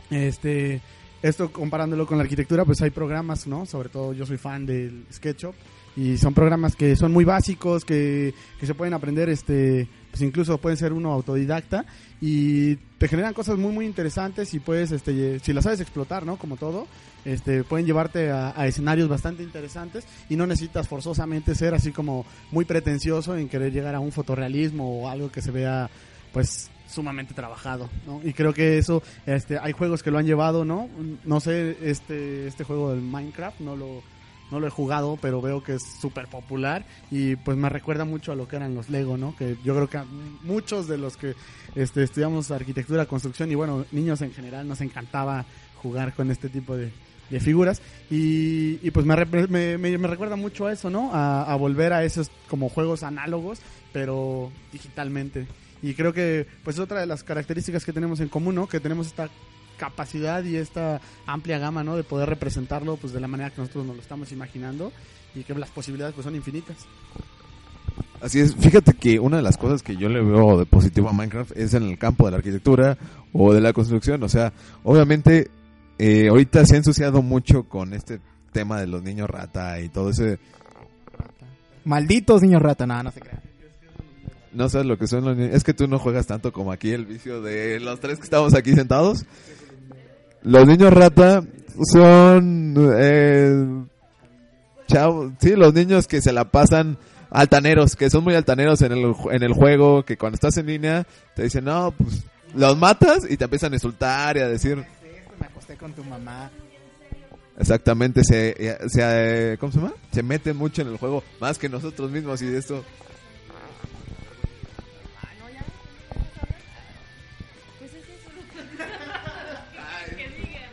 [0.10, 0.82] este,
[1.21, 3.65] esto comparándolo con la arquitectura, pues hay programas, ¿no?
[3.65, 5.54] Sobre todo yo soy fan del SketchUp
[5.95, 10.58] y son programas que son muy básicos, que, que se pueden aprender, este, pues incluso
[10.60, 11.86] pueden ser uno autodidacta
[12.19, 16.38] y te generan cosas muy muy interesantes y puedes, este, si las sabes explotar, ¿no?
[16.38, 16.88] Como todo,
[17.26, 22.65] este, pueden llevarte a, escenarios bastante interesantes y no necesitas forzosamente ser así como muy
[22.65, 25.89] pretencioso en querer llegar a un fotorrealismo o algo que se vea,
[26.34, 28.19] pues sumamente trabajado, ¿no?
[28.24, 30.89] Y creo que eso, este, hay juegos que lo han llevado, ¿no?
[31.24, 34.04] No sé, este, este juego del Minecraft, no lo,
[34.52, 38.32] no lo he jugado, pero veo que es súper popular y pues me recuerda mucho
[38.32, 39.36] a lo que eran los Lego, ¿no?
[39.36, 40.00] Que yo creo que
[40.44, 41.36] muchos de los que
[41.76, 45.46] este, estudiamos arquitectura, construcción y bueno, niños en general nos encantaba
[45.82, 46.92] jugar con este tipo de,
[47.40, 51.14] figuras y, pues me, recuerda mucho a eso, ¿no?
[51.14, 53.62] A, a volver a esos como juegos análogos,
[53.94, 55.48] pero digitalmente.
[55.82, 58.68] Y creo que pues es otra de las características que tenemos en común, ¿no?
[58.68, 59.30] Que tenemos esta
[59.82, 61.96] capacidad y esta amplia gama, ¿no?
[61.96, 64.91] De poder representarlo pues de la manera que nosotros nos lo estamos imaginando
[65.34, 66.78] y que las posibilidades pues son infinitas.
[68.22, 71.13] Así es, fíjate que una de las cosas que yo le veo de positivo a
[71.13, 72.96] Minecraft es en el campo de la arquitectura
[73.34, 74.22] o de la construcción.
[74.22, 75.50] O sea, obviamente
[75.98, 78.20] eh, ahorita se ha ensuciado mucho con este
[78.52, 80.38] tema de los niños rata y todo ese...
[81.86, 83.41] Malditos niños rata, nada, no se crean.
[84.54, 85.56] No sabes lo que son los niños.
[85.56, 88.54] Es que tú no juegas tanto como aquí el vicio de los tres que estamos
[88.54, 89.26] aquí sentados.
[90.43, 91.43] Los niños rata
[91.91, 92.75] son...
[92.97, 93.86] Eh,
[94.88, 96.97] chavos, sí, los niños que se la pasan
[97.30, 101.06] altaneros, que son muy altaneros en el, en el juego, que cuando estás en línea
[101.36, 102.23] te dicen, no, pues
[102.54, 104.75] los matas y te empiezan a insultar y a decir,
[105.39, 106.51] Me acosté con tu mamá.
[107.58, 109.93] exactamente, se, eh, se, eh, ¿cómo se llama?
[110.12, 112.84] Se meten mucho en el juego, más que nosotros mismos y esto.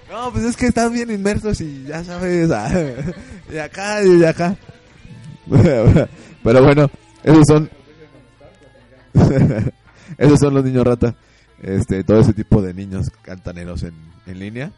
[0.09, 2.71] No, pues es que están bien inmersos y ya sabes, ah,
[3.53, 4.57] y acá y acá.
[6.45, 6.91] Pero bueno,
[7.23, 7.71] esos son
[10.19, 11.15] esos son los niños rata.
[11.63, 13.95] Este, todo ese tipo de niños cantaneros en,
[14.27, 14.71] en línea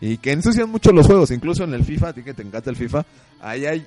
[0.00, 2.70] y que ensucian mucho los juegos, incluso en el FIFA, a ti que te encanta
[2.70, 3.04] el FIFA,
[3.40, 3.86] ahí hay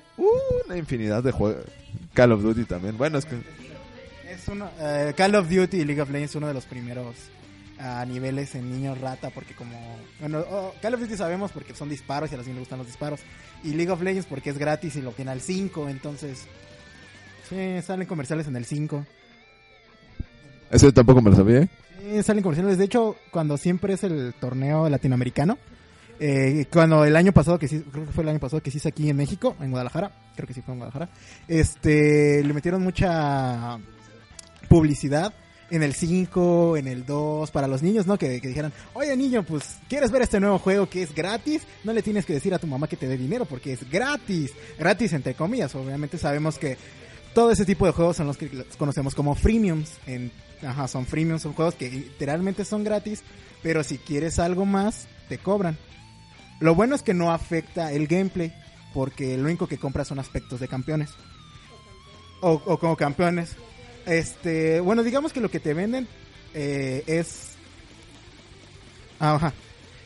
[0.66, 1.64] una infinidad de juegos.
[2.12, 2.98] Call of Duty también.
[2.98, 3.36] Bueno, es que
[4.28, 7.14] Es uno, eh, Call of Duty y League of Legends es uno de los primeros
[7.78, 9.76] ah, niveles en niños rata porque como
[10.20, 12.78] bueno oh, Call of Duty sabemos porque son disparos y a los niños les gustan
[12.78, 13.20] los disparos
[13.64, 16.46] y League of Legends porque es gratis y lo tiene al 5 entonces
[17.48, 19.06] sí salen comerciales en el 5
[20.70, 21.60] ese tampoco me lo sabía.
[21.60, 21.68] ¿eh?
[22.00, 25.58] sí salen comerciales de hecho cuando siempre es el torneo latinoamericano
[26.20, 28.78] eh, cuando el año pasado que sí creo que fue el año pasado que sí
[28.78, 31.10] es aquí en México en Guadalajara creo que sí fue en Guadalajara
[31.48, 33.78] este le metieron mucha
[34.68, 35.32] publicidad
[35.72, 38.18] en el 5, en el 2, para los niños, ¿no?
[38.18, 41.62] Que, dijeran, oye niño, pues, ¿quieres ver este nuevo juego que es gratis?
[41.82, 44.52] No le tienes que decir a tu mamá que te dé dinero porque es gratis.
[44.78, 46.76] Gratis entre comillas, obviamente sabemos que
[47.32, 49.92] todo ese tipo de juegos son los que conocemos como freemiums.
[50.06, 50.30] En,
[50.60, 53.22] ajá, son freemiums, son juegos que literalmente son gratis,
[53.62, 55.78] pero si quieres algo más, te cobran.
[56.60, 58.52] Lo bueno es que no afecta el gameplay,
[58.92, 61.12] porque lo único que compras son aspectos de campeones.
[62.42, 63.56] O, o como campeones.
[64.06, 66.08] Este, bueno, digamos que lo que te venden
[66.54, 67.52] eh, es...
[69.18, 69.52] Ajá.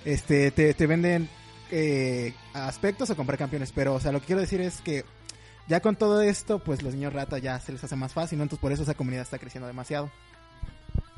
[0.04, 1.28] Este, te, te venden
[1.70, 5.04] eh, aspectos o comprar campeones, pero, o sea, lo que quiero decir es que
[5.68, 8.40] ya con todo esto, pues los niños rata ya se les hace más fácil.
[8.40, 10.10] Entonces por eso esa comunidad está creciendo demasiado.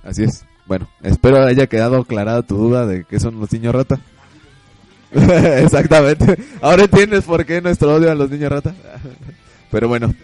[0.03, 0.45] Así es.
[0.67, 4.01] Bueno, espero haya quedado aclarada tu duda de qué son los niños rata.
[5.13, 6.39] Exactamente.
[6.61, 8.75] Ahora entiendes por qué nuestro odio a los niños rata.
[9.71, 10.15] Pero bueno,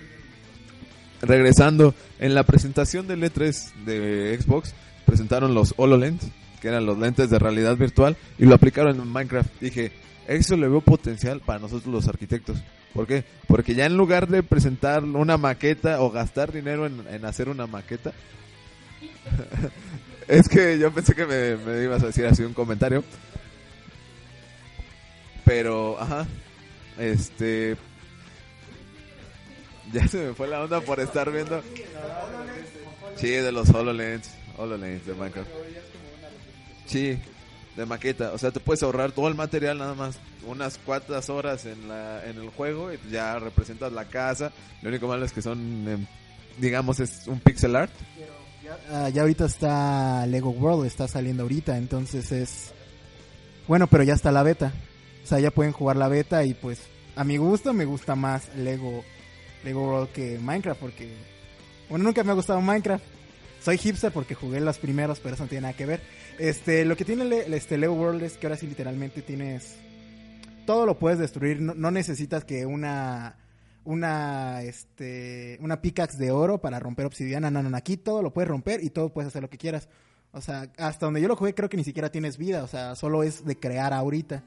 [1.27, 6.23] regresando, en la presentación del E3 de Xbox presentaron los HoloLens,
[6.61, 9.61] que eran los lentes de realidad virtual, y lo aplicaron en Minecraft.
[9.61, 9.93] Dije,
[10.27, 12.59] eso le veo potencial para nosotros los arquitectos.
[12.93, 13.25] ¿Por qué?
[13.47, 18.13] Porque ya en lugar de presentar una maqueta o gastar dinero en, hacer una maqueta,
[20.29, 23.05] es que yo pensé que me, me ibas a decir así un comentario.
[25.45, 26.27] Pero, ajá,
[26.99, 27.77] este...
[30.03, 31.63] Ya se me fue la onda por estar viendo...
[33.17, 34.29] Sí, de los HoloLens,
[34.59, 35.49] HoloLens de Minecraft.
[36.87, 37.17] Sí,
[37.77, 38.33] de maqueta.
[38.33, 42.25] O sea, te puedes ahorrar todo el material nada más unas cuantas horas en, la,
[42.27, 44.51] en el juego y ya representas la casa.
[44.83, 46.07] Lo único malo es que son, em,
[46.59, 47.93] digamos, es un pixel art.
[48.91, 52.73] Ah, ya ahorita está Lego World, está saliendo ahorita, entonces es...
[53.69, 54.73] Bueno, pero ya está la beta.
[55.23, 56.81] O sea, ya pueden jugar la beta y pues
[57.17, 59.05] a mi gusto me gusta más Lego,
[59.65, 61.13] Lego World que Minecraft porque...
[61.89, 63.05] Bueno, nunca me ha gustado Minecraft.
[63.63, 66.01] Soy hipster porque jugué los primeros, pero eso no tiene nada que ver.
[66.39, 69.77] Este, lo que tiene le- este Lego World es que ahora sí literalmente tienes...
[70.67, 73.37] Todo lo puedes destruir, no, no necesitas que una
[73.87, 78.49] una este una pickaxe de oro para romper obsidiana, no, no, aquí todo lo puedes
[78.49, 79.89] romper y todo puedes hacer lo que quieras.
[80.33, 82.95] O sea, hasta donde yo lo jugué creo que ni siquiera tienes vida, o sea,
[82.97, 84.43] solo es de crear ahorita.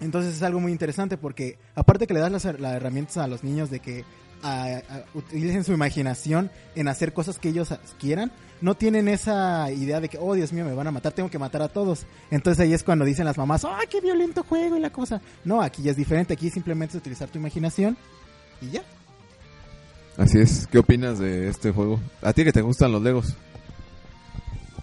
[0.00, 3.42] Entonces es algo muy interesante porque aparte que le das las, las herramientas a los
[3.44, 4.04] niños de que
[4.42, 8.30] a- a- utilicen su imaginación en hacer cosas que ellos quieran,
[8.60, 11.38] no tienen esa idea de que, oh Dios mío, me van a matar, tengo que
[11.38, 12.06] matar a todos.
[12.30, 15.20] Entonces ahí es cuando dicen las mamás, ¡ay, qué violento juego y la cosa!
[15.44, 17.96] No, aquí ya es diferente, aquí simplemente es utilizar tu imaginación
[18.60, 18.82] y ya.
[20.16, 20.66] Así es.
[20.68, 22.00] ¿Qué opinas de este juego?
[22.22, 23.34] ¿A ti que te gustan los Legos?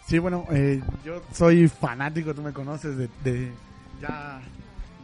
[0.08, 3.52] Sí, bueno, eh, yo soy fanático, tú me conoces de, de
[4.02, 4.42] ya,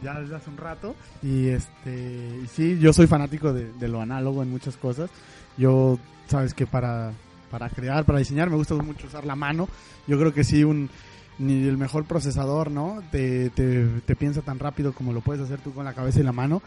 [0.02, 0.94] ya desde hace un rato.
[1.22, 5.10] Y este, y sí, yo soy fanático de, de lo análogo en muchas cosas.
[5.56, 7.12] Yo, sabes que para,
[7.50, 9.68] para crear, para diseñar, me gusta mucho usar la mano.
[10.06, 10.90] Yo creo que sí, un
[11.38, 13.00] ni el mejor procesador, ¿no?
[13.12, 16.24] Te, te, te piensa tan rápido como lo puedes hacer tú con la cabeza y
[16.24, 16.62] la mano.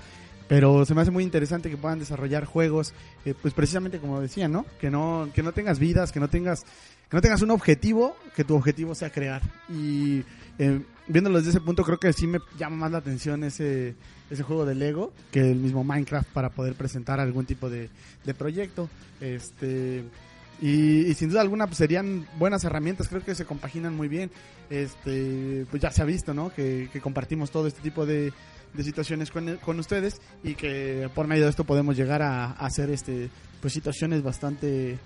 [0.52, 4.50] Pero se me hace muy interesante que puedan desarrollar juegos, eh, pues precisamente como decía,
[4.50, 4.66] ¿no?
[4.82, 6.66] Que no, que no tengas vidas, que no tengas
[7.10, 9.42] que no tengas un objetivo, que tu objetivo sea crear.
[9.70, 10.26] Y
[10.60, 13.96] eh, viéndolo desde ese punto, creo que sí me llama más la atención ese,
[14.30, 17.90] ese juego de Lego que el mismo Minecraft para poder presentar algún tipo de,
[18.26, 18.90] de proyecto.
[19.22, 20.04] Este.
[20.62, 24.30] Y, y sin duda alguna pues, serían buenas herramientas, creo que se compaginan muy bien.
[24.70, 26.54] Este, pues ya se ha visto, ¿no?
[26.54, 28.34] Que, que compartimos todo este tipo de,
[28.74, 32.90] de situaciones con, con ustedes y que por medio de esto podemos llegar a, hacer
[32.90, 33.30] este,
[33.60, 34.98] pues situaciones bastante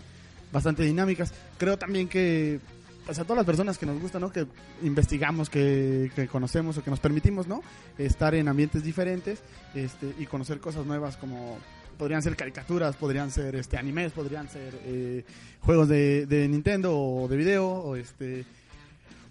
[0.51, 1.33] bastante dinámicas.
[1.57, 2.59] Creo también que
[3.05, 4.31] pues a todas las personas que nos gusta, ¿no?
[4.31, 4.47] Que
[4.81, 7.61] investigamos, que, que conocemos o que nos permitimos, ¿no?
[7.97, 9.41] Estar en ambientes diferentes
[9.75, 11.59] este, y conocer cosas nuevas como
[11.97, 15.23] podrían ser caricaturas, podrían ser este animes, podrían ser eh,
[15.61, 18.45] juegos de, de Nintendo o de video o este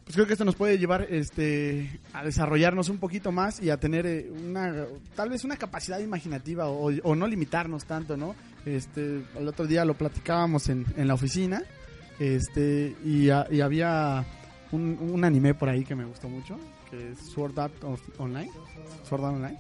[0.05, 3.79] pues creo que esto nos puede llevar este a desarrollarnos un poquito más y a
[3.79, 4.85] tener eh, una
[5.17, 8.35] tal vez una capacidad imaginativa o, no limitarnos tanto no
[8.67, 11.63] este el otro día lo platicábamos en, en la oficina
[12.19, 14.25] este y, y había
[14.73, 16.59] un, un anime por ahí que me gustó mucho
[16.91, 17.85] que es Sword Art
[18.19, 18.51] Online
[19.09, 19.59] Sword Art Online.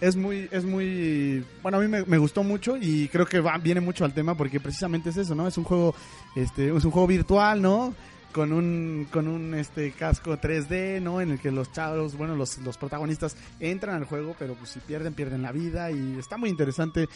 [0.00, 3.58] Es muy es muy bueno a mí me, me gustó mucho y creo que va
[3.58, 5.94] viene mucho al tema porque precisamente es eso no es un juego
[6.36, 7.94] este es un juego virtual no
[8.32, 11.20] con un con un este casco 3D, ¿no?
[11.20, 14.80] En el que los chavos, bueno, los, los protagonistas entran al juego, pero pues si
[14.80, 17.08] pierden pierden la vida y está muy interesante.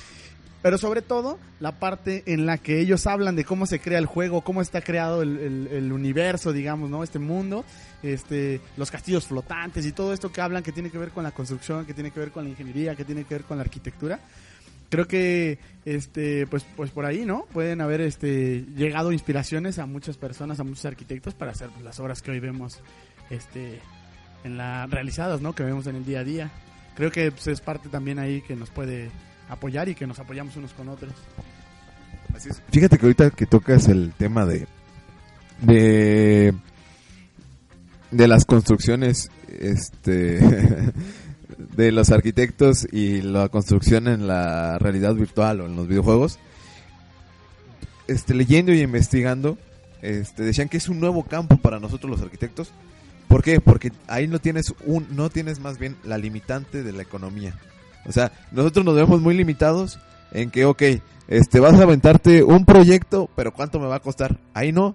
[0.62, 4.06] Pero sobre todo la parte en la que ellos hablan de cómo se crea el
[4.06, 7.04] juego, cómo está creado el, el- universo, digamos, ¿no?
[7.04, 7.66] Este mundo,
[8.02, 11.32] este, los castillos flotantes y todo esto que hablan que tiene que ver con la
[11.32, 14.20] construcción, que tiene que ver con la ingeniería, que tiene que ver con la arquitectura.
[14.94, 20.16] Creo que este pues pues por ahí no pueden haber este llegado inspiraciones a muchas
[20.16, 22.78] personas a muchos arquitectos para hacer las obras que hoy vemos
[23.28, 23.80] este
[24.44, 26.50] en la realizadas no que vemos en el día a día.
[26.94, 29.10] Creo que pues, es parte también ahí que nos puede
[29.48, 31.12] apoyar y que nos apoyamos unos con otros.
[32.32, 32.62] Así es.
[32.70, 34.68] Fíjate que ahorita que tocas el tema de
[35.60, 36.54] de
[38.12, 40.38] de las construcciones este
[41.76, 46.38] de los arquitectos y la construcción en la realidad virtual o en los videojuegos
[48.06, 49.58] este leyendo y investigando
[50.02, 52.72] este decían que es un nuevo campo para nosotros los arquitectos
[53.28, 53.60] ¿Por qué?
[53.60, 57.58] Porque ahí no tienes un no tienes más bien la limitante de la economía.
[58.06, 59.98] O sea, nosotros nos vemos muy limitados
[60.30, 60.82] en que, ok,
[61.26, 64.38] este, vas a aventarte un proyecto, pero ¿cuánto me va a costar?
[64.52, 64.94] Ahí no.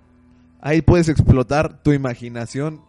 [0.61, 2.81] Ahí puedes explotar tu imaginación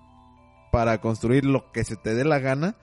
[0.70, 2.76] para construir lo que se te dé la gana.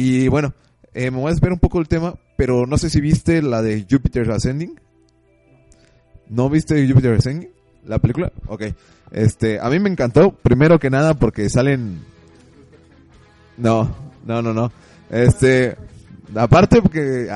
[0.00, 0.54] Y bueno,
[0.94, 3.62] eh, me voy a esperar un poco el tema, pero no sé si viste la
[3.62, 4.78] de Jupiter Ascending.
[6.28, 7.50] ¿No viste Jupiter Ascending?
[7.84, 8.30] ¿La película?
[8.46, 8.62] Ok.
[9.10, 11.98] Este, a mí me encantó, primero que nada porque salen...
[13.56, 13.92] No,
[14.24, 14.70] no, no, no.
[15.10, 15.76] Este,
[16.32, 17.28] aparte porque...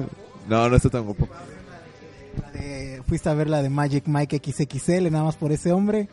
[0.48, 1.28] no, no está tan guapo.
[3.06, 6.08] Fuiste a ver la de Magic Mike XXL, nada más por ese hombre.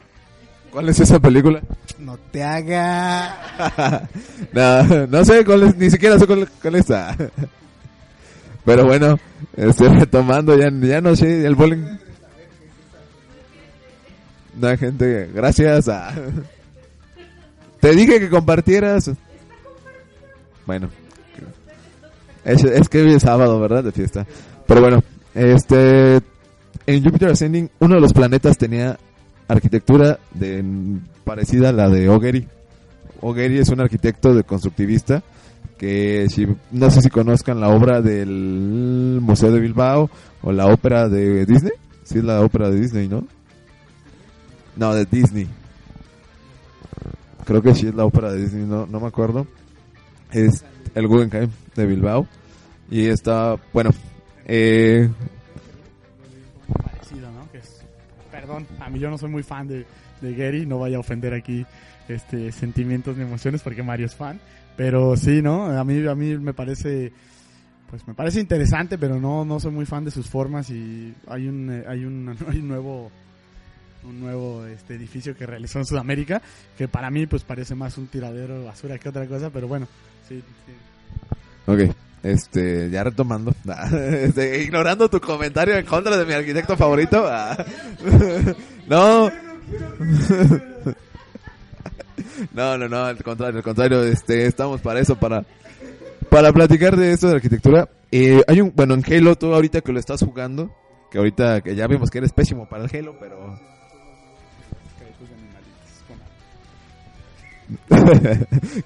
[0.73, 1.61] ¿Cuál es esa película?
[1.99, 4.07] No te haga.
[4.53, 7.15] no, no sé cuál es, ni siquiera sé cuál, cuál está.
[8.65, 9.19] Pero bueno,
[9.55, 11.99] estoy retomando, ya, ya no sé, el bowling.
[14.55, 16.11] No, gente, gracias a...
[17.79, 19.11] Te dije que compartieras.
[20.65, 20.89] Bueno,
[22.45, 23.83] es, es que hoy es sábado, ¿verdad?
[23.83, 24.25] De fiesta.
[24.65, 25.03] Pero bueno,
[25.35, 26.19] este...
[26.85, 28.97] En Jupiter Ascending, uno de los planetas tenía
[29.47, 30.63] arquitectura de,
[31.23, 32.47] parecida a la de Ogeri.
[33.21, 35.23] Ogeri es un arquitecto de constructivista
[35.77, 40.09] que si no sé si conozcan la obra del Museo de Bilbao
[40.41, 41.73] o la ópera de Disney.
[42.03, 43.25] Sí es la ópera de Disney, ¿no?
[44.75, 45.47] No, de Disney.
[47.45, 49.47] Creo que sí es la ópera de Disney, no, no me acuerdo.
[50.31, 50.63] Es
[50.95, 52.27] el Guggenheim de Bilbao.
[52.89, 53.91] Y está, bueno,
[54.45, 55.09] eh,
[58.43, 59.85] perdón, a mí yo no soy muy fan de,
[60.19, 61.65] de Gary, no vaya a ofender aquí
[62.09, 64.37] este sentimientos ni emociones porque Mario es fan,
[64.75, 65.67] pero sí, ¿no?
[65.67, 67.13] A mí a mí me parece
[67.89, 71.47] pues me parece interesante, pero no no soy muy fan de sus formas y hay
[71.47, 73.09] un eh, hay un hay un nuevo
[74.03, 76.41] un nuevo este edificio que realizó en Sudamérica
[76.77, 79.87] que para mí pues parece más un tiradero de basura que otra cosa, pero bueno,
[80.27, 80.73] sí, sí.
[81.65, 81.79] Ok,
[82.23, 83.53] este, ya retomando,
[83.93, 87.25] Este, ignorando tu comentario en contra de mi arquitecto favorito.
[87.27, 87.57] Ah.
[88.87, 89.31] No.
[92.53, 95.45] No, no, al contrario, al contrario, este, estamos para eso, para,
[96.29, 97.87] para platicar de esto de arquitectura.
[98.11, 100.75] Eh, hay un, bueno, en Halo, tú ahorita que lo estás jugando,
[101.11, 103.57] que ahorita que ya vimos que eres pésimo para el Halo, pero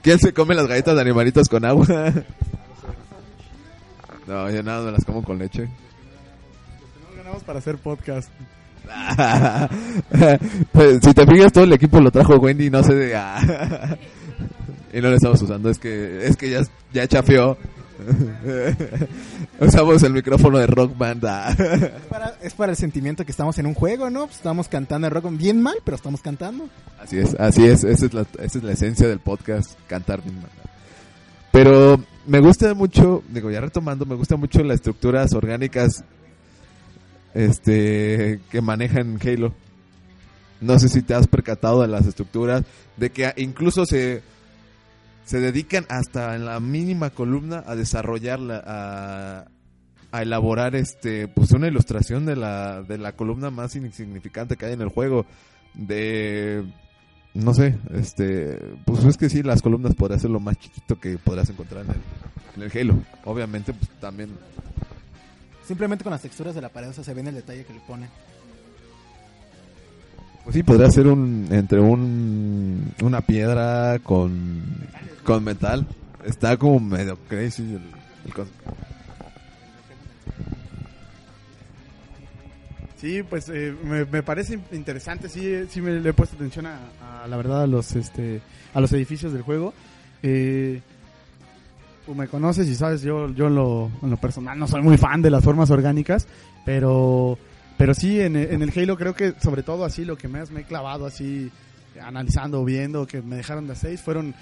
[0.01, 1.85] ¿Quién se come las galletas de animalitos con agua?
[4.27, 5.63] No, yo nada me las como con leche.
[5.63, 8.29] No ganamos para hacer podcast.
[10.71, 13.15] Pues, si te fijas, todo el equipo lo trajo Wendy, no sé de...
[13.15, 13.97] ah.
[14.93, 16.61] y no lo estamos usando, es que es que ya,
[16.93, 17.57] ya chafeó.
[19.59, 21.25] Usamos el micrófono de Rock Band.
[21.25, 21.49] ah.
[21.49, 24.25] Es para, es para el sentimiento que estamos en un juego, ¿no?
[24.27, 26.69] Pues estamos cantando en rock bien mal, pero estamos cantando.
[27.01, 30.35] Así es, así es, esa es la, esa es la esencia del podcast, cantar bien
[30.35, 30.51] mal.
[31.51, 36.03] Pero me gusta mucho, digo, ya retomando, me gusta mucho las estructuras orgánicas
[37.33, 39.53] este que manejan Halo.
[40.59, 42.63] No sé si te has percatado de las estructuras,
[42.97, 44.23] de que incluso se,
[45.25, 49.45] se dedican hasta en la mínima columna a desarrollarla, a,
[50.11, 54.73] a elaborar este pues una ilustración de la, de la columna más insignificante que hay
[54.73, 55.25] en el juego.
[55.75, 56.63] De
[57.37, 61.17] no sé, este, pues es que sí, las columnas podría ser lo más chiquito que
[61.17, 61.97] podrás encontrar en el,
[62.57, 62.99] en el Halo.
[63.25, 64.29] Obviamente, pues también
[65.65, 67.73] Simplemente con las texturas de la pared, o sea, se ve en el detalle que
[67.73, 68.07] le ponen.
[70.45, 74.63] Pues sí, podría ser un entre un una piedra con
[75.25, 75.85] con metal.
[76.25, 77.81] Está como medio crazy el,
[78.25, 78.47] el cos-
[82.97, 86.65] Sí, pues eh, me, me parece interesante, sí, eh, sí me le he puesto atención
[86.65, 88.41] a, la verdad a los este
[88.73, 89.73] a los edificios del juego.
[90.23, 90.81] Eh,
[92.15, 95.21] me conoces y sabes, yo yo en lo, en lo personal no soy muy fan
[95.21, 96.27] de las formas orgánicas,
[96.65, 97.37] pero
[97.77, 100.61] pero sí en, en el Halo creo que sobre todo así lo que más me
[100.61, 101.51] he clavado así
[102.01, 104.33] analizando, viendo que me dejaron de seis fueron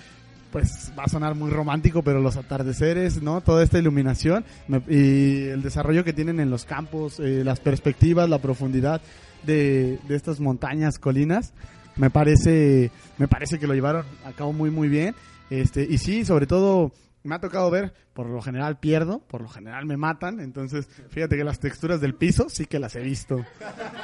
[0.55, 3.41] pues va a sonar muy romántico, pero los atardeceres, ¿no?
[3.41, 8.29] Toda esta iluminación me- y el desarrollo que tienen en los campos, eh, las perspectivas,
[8.29, 9.01] la profundidad
[9.43, 11.51] de, de estas montañas, colinas,
[11.97, 15.13] me parece, me parece que lo llevaron a cabo muy, muy bien.
[15.49, 16.93] Este, y sí, sobre todo,
[17.23, 21.35] me ha tocado ver, por lo general pierdo, por lo general me matan, entonces fíjate
[21.35, 23.43] que las texturas del piso sí que las he visto.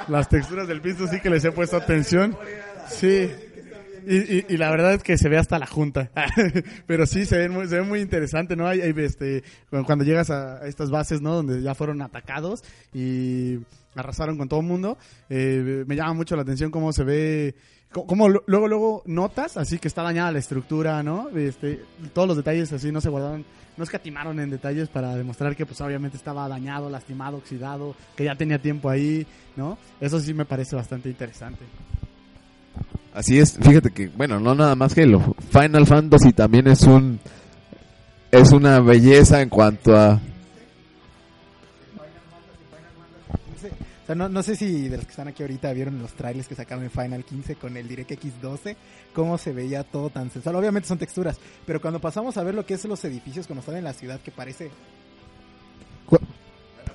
[0.10, 2.36] Las texturas del piso sí que les he puesto atención.
[2.90, 3.30] Sí.
[4.08, 6.12] Y, y, y la verdad es que se ve hasta la junta.
[6.88, 8.68] Pero sí, se ve muy, se ve muy interesante, ¿no?
[8.68, 11.34] Hay, este, cuando, llegas a, estas bases, ¿no?
[11.36, 13.60] Donde ya fueron atacados y
[13.96, 14.98] arrasaron con todo el mundo.
[15.30, 17.56] eh, me llama mucho la atención cómo se ve,
[17.92, 21.30] co- cómo lo- luego, luego notas así que está dañada la estructura, ¿no?
[21.30, 21.82] Este,
[22.14, 23.46] todos los detalles así no se guardaron,
[23.78, 28.36] no escatimaron en detalles para demostrar que pues obviamente estaba dañado, lastimado, oxidado, que ya
[28.36, 29.28] tenía tiempo ahí,
[29.58, 29.78] ¿no?
[30.00, 31.66] Eso sí me parece bastante interesante.
[33.14, 37.20] Así es, fíjate que, bueno, no nada más que lo Final Fantasy también es un
[38.32, 40.22] es una belleza en cuanto a
[44.02, 46.48] O sea, no, no sé si de los que están aquí ahorita vieron los trailers
[46.48, 48.76] que sacaron en Final 15 con el DirectX 12,
[49.14, 50.56] cómo se veía todo tan sensual.
[50.56, 53.78] Obviamente son texturas, pero cuando pasamos a ver lo que es los edificios cuando están
[53.78, 54.72] en la ciudad, que parece...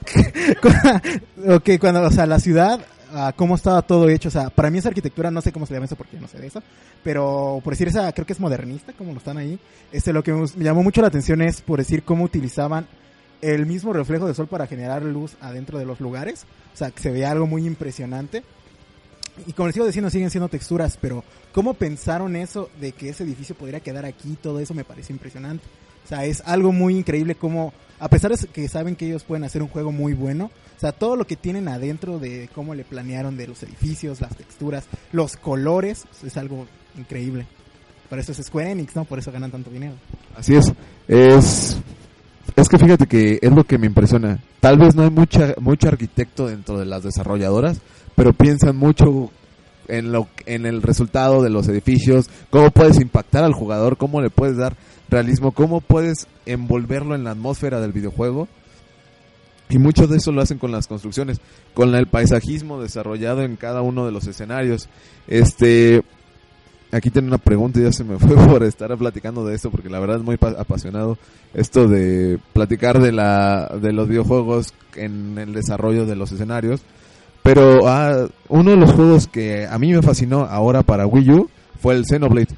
[1.49, 2.81] Ok, cuando, o sea, la ciudad,
[3.13, 5.75] ah, cómo estaba todo hecho, o sea, para mí esa arquitectura, no sé cómo se
[5.75, 6.63] llama eso porque no sé de eso,
[7.03, 9.59] pero por decir esa, creo que es modernista, como lo están ahí.
[9.93, 12.87] Este, lo que me me llamó mucho la atención es por decir cómo utilizaban
[13.43, 16.47] el mismo reflejo de sol para generar luz adentro de los lugares.
[16.75, 18.43] O sea, que se veía algo muy impresionante.
[19.47, 23.25] Y como les sigo diciendo, siguen siendo texturas, pero cómo pensaron eso de que ese
[23.25, 25.65] edificio podría quedar aquí, todo eso me parece impresionante.
[26.05, 29.45] O sea, es algo muy increíble como, a pesar de que saben que ellos pueden
[29.45, 32.85] hacer un juego muy bueno, o sea, todo lo que tienen adentro de cómo le
[32.85, 36.67] planearon de los edificios, las texturas, los colores, es algo
[36.97, 37.47] increíble.
[38.09, 39.05] Por eso es Square Enix, ¿no?
[39.05, 39.95] Por eso ganan tanto dinero.
[40.37, 40.73] Así es.
[41.09, 41.79] Es
[42.55, 44.39] es que fíjate que es lo que me impresiona.
[44.61, 47.81] Tal vez no hay mucha mucho arquitecto dentro de las desarrolladoras,
[48.15, 49.31] pero piensan mucho
[49.89, 54.31] en lo en el resultado de los edificios, cómo puedes impactar al jugador, cómo le
[54.31, 54.77] puedes dar
[55.09, 58.49] realismo, cómo puedes envolverlo en la atmósfera del videojuego.
[59.69, 61.41] Y mucho de eso lo hacen con las construcciones,
[61.75, 64.89] con el paisajismo desarrollado en cada uno de los escenarios.
[65.27, 66.03] Este,
[66.93, 69.99] aquí tengo una pregunta ya se me fue por estar platicando de esto porque la
[69.99, 71.19] verdad es muy pa- apasionado
[71.53, 76.83] esto de platicar de la de los videojuegos en el desarrollo de los escenarios.
[77.43, 81.51] Pero ah, uno de los juegos que a mí me fascinó ahora para Wii U
[81.81, 82.55] fue el Xenoblade.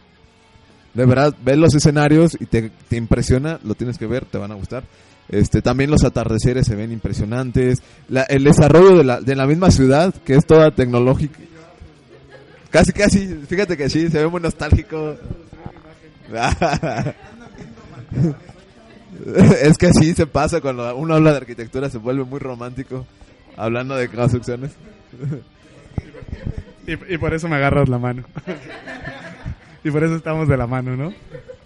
[0.94, 4.50] De verdad, ves los escenarios y te, te impresiona, lo tienes que ver, te van
[4.50, 4.84] a gustar.
[5.28, 7.82] Este, también los atardeceres se ven impresionantes.
[8.08, 11.38] La- el desarrollo de la, de la misma ciudad, que es toda tecnológica.
[12.70, 15.16] Casi, casi, fíjate que sí, se ve muy nostálgico.
[19.62, 23.06] es que sí se pasa cuando uno habla de arquitectura, se vuelve muy romántico
[23.56, 24.72] hablando de construcciones.
[26.86, 28.24] Y, y por eso me agarras la mano.
[29.84, 31.12] y por eso estamos de la mano, ¿no?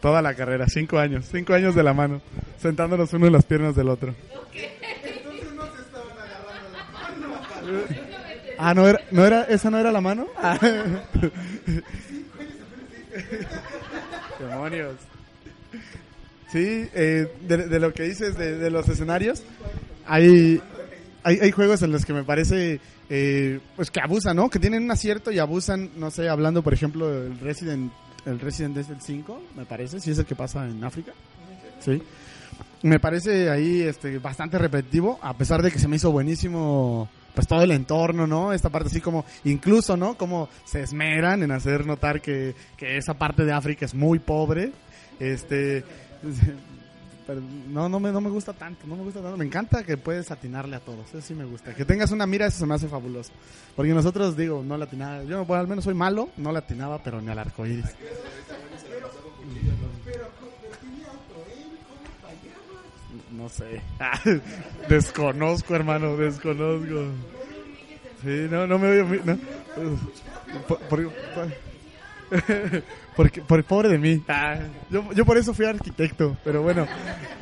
[0.02, 2.20] Toda la carrera, cinco años, cinco años de la mano,
[2.60, 4.14] sentándonos uno en las piernas del otro.
[8.58, 10.26] Ah, no era, no era, esa no era la mano.
[10.36, 10.58] Ah.
[14.40, 14.96] Demonios.
[16.50, 19.44] Sí, eh, de, de lo que dices de, de los escenarios,
[20.04, 20.60] hay,
[21.22, 24.50] hay, hay juegos en los que me parece eh, pues que abusan, ¿no?
[24.50, 27.92] Que tienen un acierto y abusan, no sé, hablando por ejemplo del Resident,
[28.26, 31.12] el Resident Evil 5, me parece, si es el que pasa en África.
[31.80, 32.02] Sí.
[32.82, 37.46] Me parece ahí este bastante repetitivo, a pesar de que se me hizo buenísimo pues
[37.46, 38.52] todo el entorno, ¿no?
[38.52, 40.16] Esta parte así como, incluso, ¿no?
[40.16, 44.72] Como se esmeran en hacer notar que, que esa parte de África es muy pobre.
[45.18, 45.84] Este,
[47.26, 49.36] pero no, no me, no me gusta tanto, no me gusta tanto.
[49.36, 51.74] Me encanta que puedes atinarle a todos, eso sí me gusta.
[51.74, 53.32] Que tengas una mira, eso se me hace fabuloso.
[53.76, 57.30] Porque nosotros, digo, no latinaba, yo bueno, al menos soy malo, no latinaba, pero ni
[57.30, 57.86] al arco iris.
[63.30, 63.82] No sé.
[64.88, 67.06] desconozco, hermano, desconozco.
[68.22, 69.04] Sí, no, no me veo.
[69.24, 69.38] No.
[70.68, 71.71] Por, por- por-
[73.16, 74.22] porque, por pobre de mí.
[74.28, 74.56] Ah,
[74.90, 76.86] yo, yo por eso fui arquitecto, pero bueno.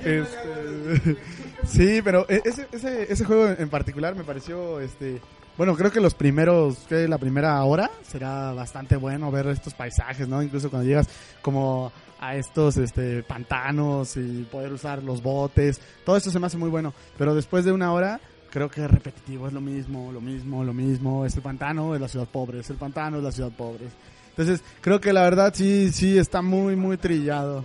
[0.04, 1.16] este,
[1.64, 5.20] sí, pero e- ese, ese, ese juego en particular me pareció, este,
[5.56, 10.26] bueno, creo que los primeros, que la primera hora será bastante bueno ver estos paisajes,
[10.28, 10.42] ¿no?
[10.42, 11.08] Incluso cuando llegas
[11.42, 16.58] como a estos este pantanos y poder usar los botes, todo esto se me hace
[16.58, 18.20] muy bueno, pero después de una hora
[18.50, 22.00] creo que es repetitivo, es lo mismo, lo mismo, lo mismo, es el pantano, es
[22.00, 23.86] la ciudad pobre, es el pantano, es la ciudad pobre.
[24.30, 27.64] Entonces, creo que la verdad sí sí está muy muy trillado.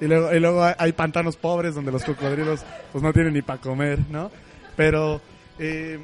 [0.00, 2.60] Y luego, y luego hay- pantanos pobres donde los cocodrilos
[2.92, 4.30] pues no tienen ni para comer, ¿no?
[4.76, 5.20] Pero,
[5.58, 6.00] eh,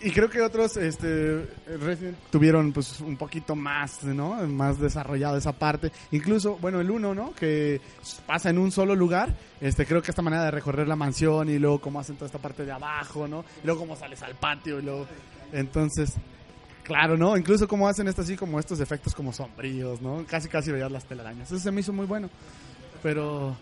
[0.00, 1.44] y creo que otros, este,
[1.80, 4.34] Resident tuvieron pues un poquito más, ¿no?
[4.46, 5.90] Más desarrollado esa parte.
[6.12, 7.34] Incluso, bueno, el uno, ¿no?
[7.34, 7.80] Que
[8.26, 9.34] pasa en un solo lugar.
[9.60, 12.38] Este, creo que esta manera de recorrer la mansión y luego cómo hacen toda esta
[12.38, 13.44] parte de abajo, ¿no?
[13.62, 15.06] Y luego cómo sales al patio y luego,
[15.52, 16.14] entonces,
[16.88, 17.36] claro, ¿no?
[17.36, 20.24] Incluso cómo hacen esto así como estos efectos como sombríos, ¿no?
[20.26, 21.52] Casi casi veías las telarañas.
[21.52, 22.28] Eso se me hizo muy bueno.
[23.02, 23.56] Pero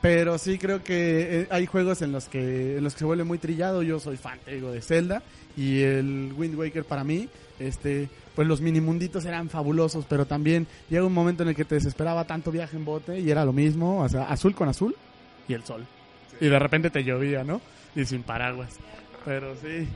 [0.00, 3.24] pero sí creo que eh, hay juegos en los que en los que se vuelve
[3.24, 3.82] muy trillado.
[3.82, 5.22] Yo soy fan te digo, de Zelda
[5.56, 7.28] y el Wind Waker para mí,
[7.58, 11.64] este, pues los mini munditos eran fabulosos, pero también llega un momento en el que
[11.64, 14.94] te desesperaba tanto viaje en bote y era lo mismo, o sea, azul con azul
[15.48, 15.84] y el sol.
[16.40, 17.60] Y de repente te llovía, ¿no?
[17.96, 18.76] Y sin paraguas.
[19.24, 19.88] Pero sí,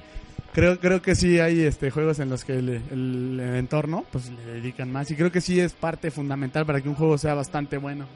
[0.53, 4.55] creo creo que sí hay este juegos en los que el, el entorno pues le
[4.55, 7.78] dedican más y creo que sí es parte fundamental para que un juego sea bastante
[7.78, 8.07] bueno.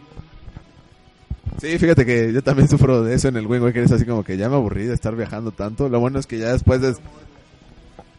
[1.61, 3.85] Sí, fíjate que yo también sufro de eso en el Wind Waker.
[3.85, 5.89] Es así como que ya me aburrí de estar viajando tanto.
[5.89, 6.95] Lo bueno es que ya después de...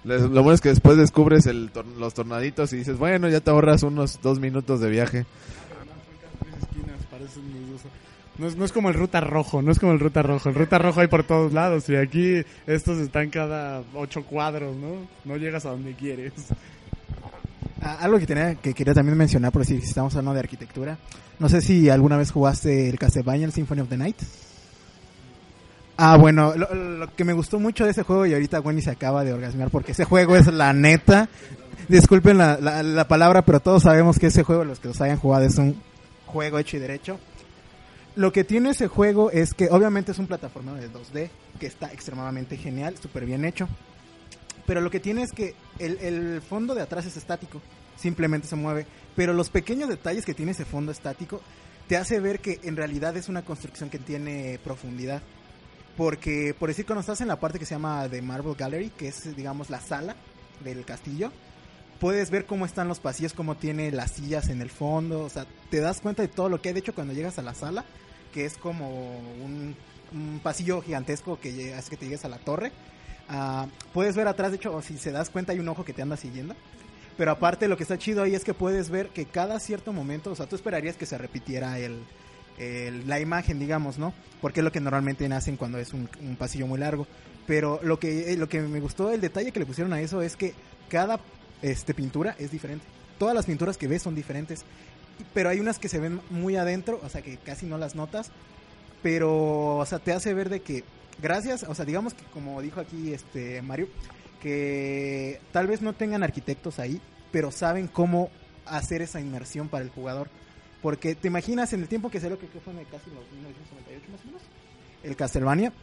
[0.05, 3.51] Lo bueno es que después descubres el tor- los tornaditos y dices, bueno, ya te
[3.51, 5.25] ahorras unos dos minutos de viaje.
[8.37, 10.49] No es, no es como el ruta rojo, no es como el ruta rojo.
[10.49, 15.07] El ruta rojo hay por todos lados y aquí estos están cada ocho cuadros, ¿no?
[15.25, 16.33] No llegas a donde quieres.
[17.81, 20.97] Ah, algo que, tenía, que quería también mencionar, por si estamos hablando de arquitectura.
[21.39, 24.17] No sé si alguna vez jugaste el Castlevania, el Symphony of the Night.
[25.97, 28.91] Ah, bueno, lo, lo que me gustó mucho de ese juego, y ahorita Wendy se
[28.91, 31.27] acaba de orgasmear, porque ese juego es la neta.
[31.87, 35.17] Disculpen la, la, la palabra, pero todos sabemos que ese juego, los que los hayan
[35.17, 35.81] jugado, es un
[36.27, 37.19] juego hecho y derecho.
[38.17, 41.93] Lo que tiene ese juego es que obviamente es un plataforma de 2D, que está
[41.93, 43.67] extremadamente genial, súper bien hecho.
[44.65, 47.61] Pero lo que tiene es que el, el fondo de atrás es estático,
[47.95, 48.87] simplemente se mueve.
[49.15, 51.41] Pero los pequeños detalles que tiene ese fondo estático
[51.87, 55.21] te hace ver que en realidad es una construcción que tiene profundidad.
[55.95, 59.09] Porque, por decir, cuando estás en la parte que se llama The Marble Gallery, que
[59.09, 60.15] es, digamos, la sala
[60.63, 61.31] del castillo,
[61.99, 65.45] puedes ver cómo están los pasillos, cómo tiene las sillas en el fondo, o sea,
[65.69, 66.73] te das cuenta de todo lo que hay.
[66.73, 67.85] De hecho, cuando llegas a la sala,
[68.37, 69.75] que es como un,
[70.13, 72.71] un pasillo gigantesco que hace que te llegues a la torre,
[73.29, 76.03] ah, puedes ver atrás, de hecho, si se das cuenta, hay un ojo que te
[76.03, 76.55] anda siguiendo.
[77.17, 80.29] Pero aparte, lo que está chido ahí es que puedes ver que cada cierto momento,
[80.31, 81.97] o sea, tú esperarías que se repitiera el,
[82.59, 84.13] el- la imagen, digamos, ¿no?
[84.39, 87.07] Porque es lo que normalmente hacen cuando es un, un pasillo muy largo.
[87.47, 90.21] Pero lo que, eh, lo que me gustó, el detalle que le pusieron a eso
[90.21, 90.53] es que
[90.89, 91.19] cada
[91.63, 92.85] este, pintura es diferente.
[93.17, 94.63] Todas las pinturas que ves son diferentes.
[95.33, 98.31] Pero hay unas que se ven muy adentro, o sea, que casi no las notas.
[99.01, 100.83] Pero, o sea, te hace ver de que,
[101.21, 103.87] gracias, o sea, digamos que como dijo aquí este Mario,
[104.41, 107.01] que tal vez no tengan arquitectos ahí,
[107.31, 108.29] pero saben cómo
[108.65, 110.29] hacer esa inmersión para el jugador.
[110.81, 114.11] Porque te imaginas en el tiempo que salió, que que fue en casi los 1998
[114.11, 114.41] más o menos,
[115.03, 115.73] el Castlevania,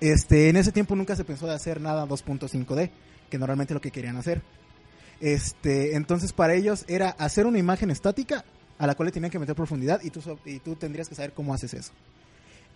[0.00, 2.90] este, en ese tiempo nunca se pensó de hacer nada 2.5D,
[3.30, 4.42] que normalmente es lo que querían hacer.
[5.20, 8.44] Este, entonces para ellos era hacer una imagen estática
[8.78, 11.32] a la cual le tenían que meter profundidad y tú, y tú tendrías que saber
[11.32, 11.92] cómo haces eso.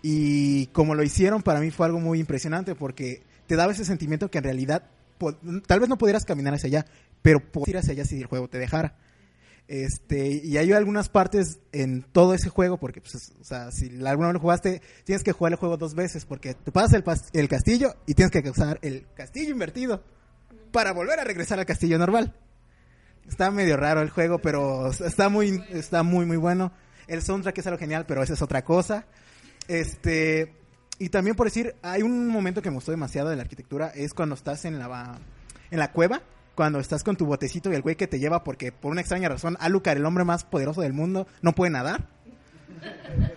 [0.02, 4.30] Y como lo hicieron, para mí fue algo muy impresionante porque te daba ese sentimiento
[4.30, 4.82] que en realidad
[5.66, 6.86] tal vez no pudieras caminar hacia allá,
[7.22, 8.96] pero podrías ir hacia allá si el juego te dejara.
[9.68, 13.86] Este, y hay algunas partes en todo ese juego, porque, pues, es- o sea, si
[14.04, 17.04] alguna vez lo jugaste, tienes que jugar el juego dos veces, porque te pasas el,
[17.40, 20.02] el castillo y tienes que usar el castillo invertido
[20.72, 22.34] para volver a regresar al castillo normal.
[23.28, 26.72] Está medio raro el juego, pero está muy, está muy, muy bueno.
[27.06, 29.06] El soundtrack es algo genial, pero esa es otra cosa.
[29.68, 30.54] Este,
[30.98, 34.12] y también por decir, hay un momento que me gustó demasiado de la arquitectura, es
[34.14, 35.18] cuando estás en la,
[35.70, 36.22] en la cueva,
[36.54, 39.28] cuando estás con tu botecito y el güey que te lleva, porque por una extraña
[39.28, 42.08] razón, Alucard, el hombre más poderoso del mundo, no puede nadar.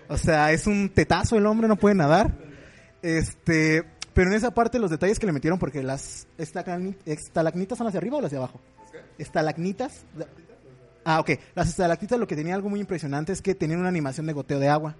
[0.09, 2.33] O sea, es un tetazo el hombre, no puede nadar.
[3.01, 3.83] Este,
[4.13, 7.99] pero en esa parte los detalles que le metieron, porque las estalagni- estalagnitas son hacia
[7.99, 8.59] arriba o las de abajo.
[9.17, 10.03] Estalagnitas.
[11.03, 11.31] Ah, ok.
[11.53, 14.59] Las estalactitas lo que tenía algo muy impresionante es que tenían una animación de goteo
[14.59, 14.95] de agua.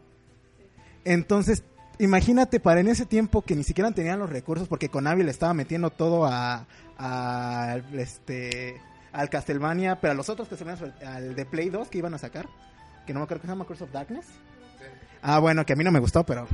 [1.03, 1.63] Entonces,
[1.99, 5.53] imagínate para en ese tiempo que ni siquiera tenían los recursos porque Konami le estaba
[5.53, 11.70] metiendo todo a, a este al Castlevania, pero a los otros Castlevania, al de Play
[11.70, 12.47] 2 que iban a sacar,
[13.05, 14.26] que no me acuerdo que se llama Curse of Darkness.
[15.22, 16.47] Ah, bueno, que a mí no me gustó, pero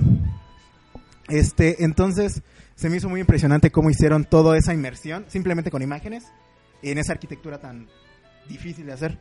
[1.28, 2.42] este, entonces
[2.76, 6.26] se me hizo muy impresionante cómo hicieron toda esa inmersión simplemente con imágenes
[6.82, 7.88] en esa arquitectura tan
[8.48, 9.18] difícil de hacer.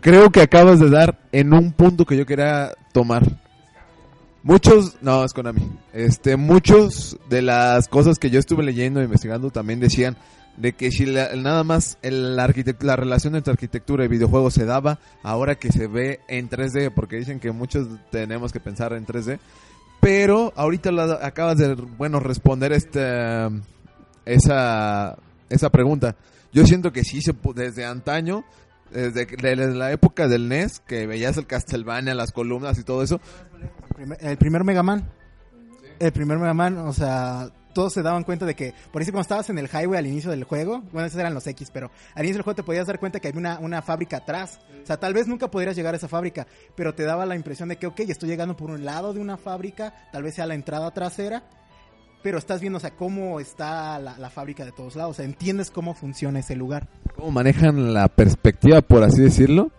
[0.00, 3.22] Creo que acabas de dar en un punto que yo quería tomar.
[4.42, 5.66] Muchos, no, es Konami.
[5.94, 10.16] Este, muchos de las cosas que yo estuve leyendo e investigando también decían
[10.58, 14.66] de que si la- nada más el arquitect- la relación entre arquitectura y videojuegos se
[14.66, 19.06] daba ahora que se ve en 3D, porque dicen que muchos tenemos que pensar en
[19.06, 19.40] 3D,
[20.00, 23.00] pero ahorita la- acabas de, bueno, responder este,
[24.26, 25.16] esa,
[25.54, 26.16] esa pregunta.
[26.52, 28.44] Yo siento que sí, se, desde antaño,
[28.90, 29.26] desde,
[29.74, 33.20] la época del NES, que veías el Castlevania, las columnas y todo eso,
[34.20, 35.10] El primer, el Mega Man.
[35.98, 39.22] El primer Mega Man, o sea, todos se daban cuenta de que, por eso cuando
[39.22, 42.24] estabas en el highway al inicio del juego, bueno, esos eran los X, pero al
[42.24, 44.60] inicio del juego te podías dar cuenta que había una, una fábrica atrás.
[44.82, 46.46] O sea, tal vez nunca podrías llegar a esa fábrica,
[46.76, 49.36] pero te daba la impresión de que, ok, estoy llegando por un lado de una
[49.36, 51.42] fábrica, tal vez sea la entrada trasera,
[52.24, 55.24] pero estás viendo, o sea, cómo está la, la fábrica de todos lados, o sea,
[55.24, 56.88] entiendes cómo funciona ese lugar.
[57.14, 59.70] cómo manejan la perspectiva, por así decirlo.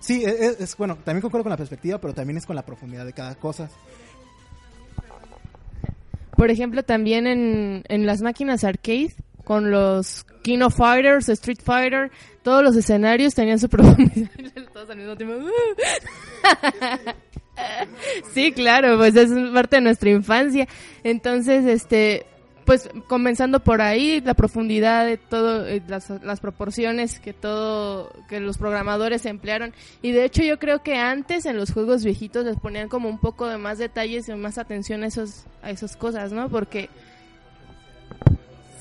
[0.00, 2.64] Sí, e, es, es- bueno, también concuerdo con la perspectiva, pero también es con la
[2.64, 3.68] profundidad de cada cosa.
[6.36, 9.14] Por ejemplo, también en, en las máquinas arcade,
[9.44, 12.10] con los Kino Fighters, Street Fighter,
[12.42, 14.30] todos los escenarios tenían su profundidad.
[14.72, 15.34] Todos al mismo tiempo.
[18.34, 20.68] sí, claro, pues es parte de nuestra infancia.
[21.02, 22.26] Entonces, este,
[22.66, 28.40] pues comenzando por ahí, la profundidad de todo, eh, las, las proporciones que todo, que
[28.40, 29.72] los programadores emplearon.
[30.02, 33.18] Y de hecho yo creo que antes en los juegos viejitos les ponían como un
[33.18, 36.48] poco de más detalles y más atención a esos, a esas cosas, ¿no?
[36.48, 36.90] Porque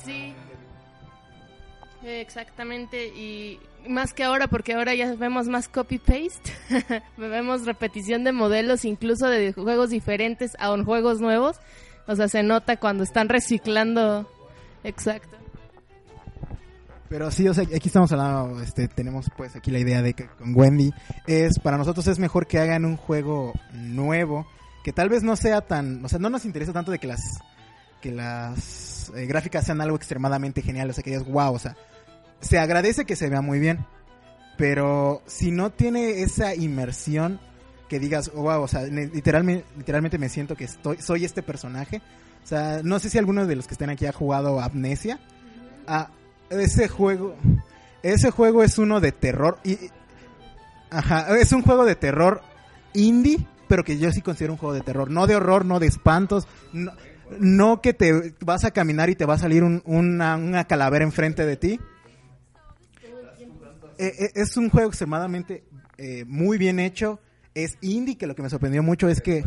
[0.03, 0.34] sí,
[2.03, 6.53] exactamente y más que ahora porque ahora ya vemos más copy paste,
[7.17, 11.57] vemos repetición de modelos incluso de juegos diferentes a juegos nuevos.
[12.07, 14.29] O sea, se nota cuando están reciclando.
[14.83, 15.36] Exacto.
[17.09, 20.27] Pero sí, o sea, aquí estamos hablando, este, tenemos pues aquí la idea de que
[20.27, 20.91] con Wendy
[21.27, 24.47] es, para nosotros es mejor que hagan un juego nuevo,
[24.83, 27.21] que tal vez no sea tan, o sea, no nos interesa tanto de que las,
[28.01, 31.77] que las eh, gráficas sean algo extremadamente genial, o sea, que digas, wow, o sea,
[32.41, 33.86] se agradece que se vea muy bien,
[34.57, 37.39] pero si no tiene esa inmersión,
[37.89, 42.01] que digas, oh, wow, o sea, literalmente, literalmente me siento que estoy, soy este personaje,
[42.43, 45.19] o sea, no sé si alguno de los que estén aquí ha jugado Amnesia,
[45.88, 46.09] Ah,
[46.49, 47.36] ese juego.
[48.01, 49.59] Ese juego es uno de terror.
[49.63, 49.77] Y,
[50.89, 52.41] ajá, es un juego de terror
[52.93, 55.11] indie, pero que yo sí considero un juego de terror.
[55.11, 56.47] No de horror, no de espantos.
[57.39, 61.45] No, que te vas a caminar y te va a salir un- una calavera enfrente
[61.45, 61.79] de ti.
[63.97, 65.63] Eh, eh, es un juego extremadamente
[65.97, 67.19] eh, muy bien hecho.
[67.53, 69.43] Es indie, que lo que me sorprendió mucho es que...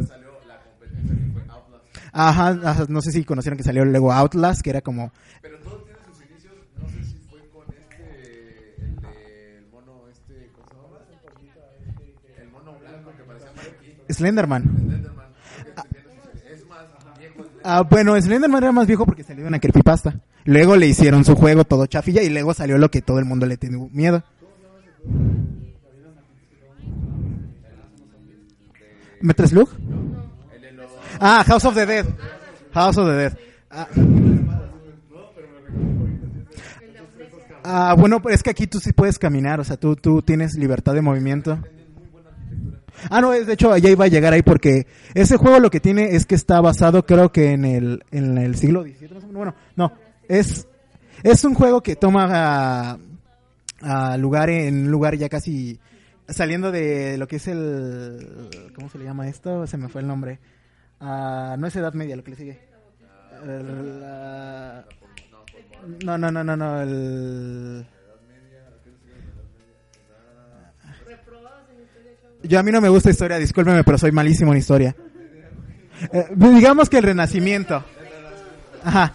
[2.12, 5.76] Ajá, ajá, no sé si conocieron que salió luego Outlast, que era como Pero todo
[5.84, 10.74] tiene sus inicios, no sé si fue con este, el del mono, este, ¿cómo se
[10.74, 10.98] llama?
[12.42, 14.62] El mono blanco que parecía marquín, Slenderman.
[14.62, 15.26] Slenderman,
[15.92, 17.44] que sus- es más viejo.
[17.62, 20.18] Ah, bueno, Slenderman era más viejo porque salió de una creepypasta.
[20.44, 23.44] Luego le hicieron su juego todo chafilla y luego salió lo que todo el mundo
[23.46, 24.24] le tiene miedo.
[29.20, 29.68] ¿Metal Slug?
[31.20, 32.06] Ah, House of the Dead.
[32.72, 33.38] House of the Dead.
[33.70, 33.88] Ah.
[37.64, 40.94] Ah, bueno, es que aquí tú sí puedes caminar, o sea, tú, tú tienes libertad
[40.94, 41.58] de movimiento.
[43.10, 45.80] Ah, no, es, de hecho, ya iba a llegar ahí porque ese juego lo que
[45.80, 49.32] tiene es que está basado, creo que en el, en el siglo XVII.
[49.32, 49.92] Bueno, no,
[50.28, 50.66] es,
[51.22, 52.98] es un juego que toma
[53.80, 55.78] a, lugar en lugar ya casi
[56.28, 59.66] saliendo de lo que es el, ¿cómo se le llama esto?
[59.66, 60.38] Se me fue el nombre.
[61.00, 62.68] Ah, no es Edad Media, lo que le sigue.
[66.04, 67.86] No, no, no, no, no, el...
[72.42, 74.96] Yo a mí no me gusta historia, discúlpeme, pero soy malísimo en historia.
[76.12, 77.84] Eh, digamos que el Renacimiento.
[78.84, 79.12] Ajá.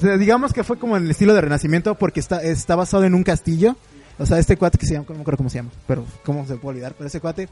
[0.00, 3.22] Digamos que fue como en el estilo de Renacimiento porque está, está basado en un
[3.22, 3.76] castillo.
[4.18, 6.46] O sea, este cuate que se llama, no me acuerdo cómo se llama, pero cómo
[6.46, 7.48] se puede olvidar, pero ese cuate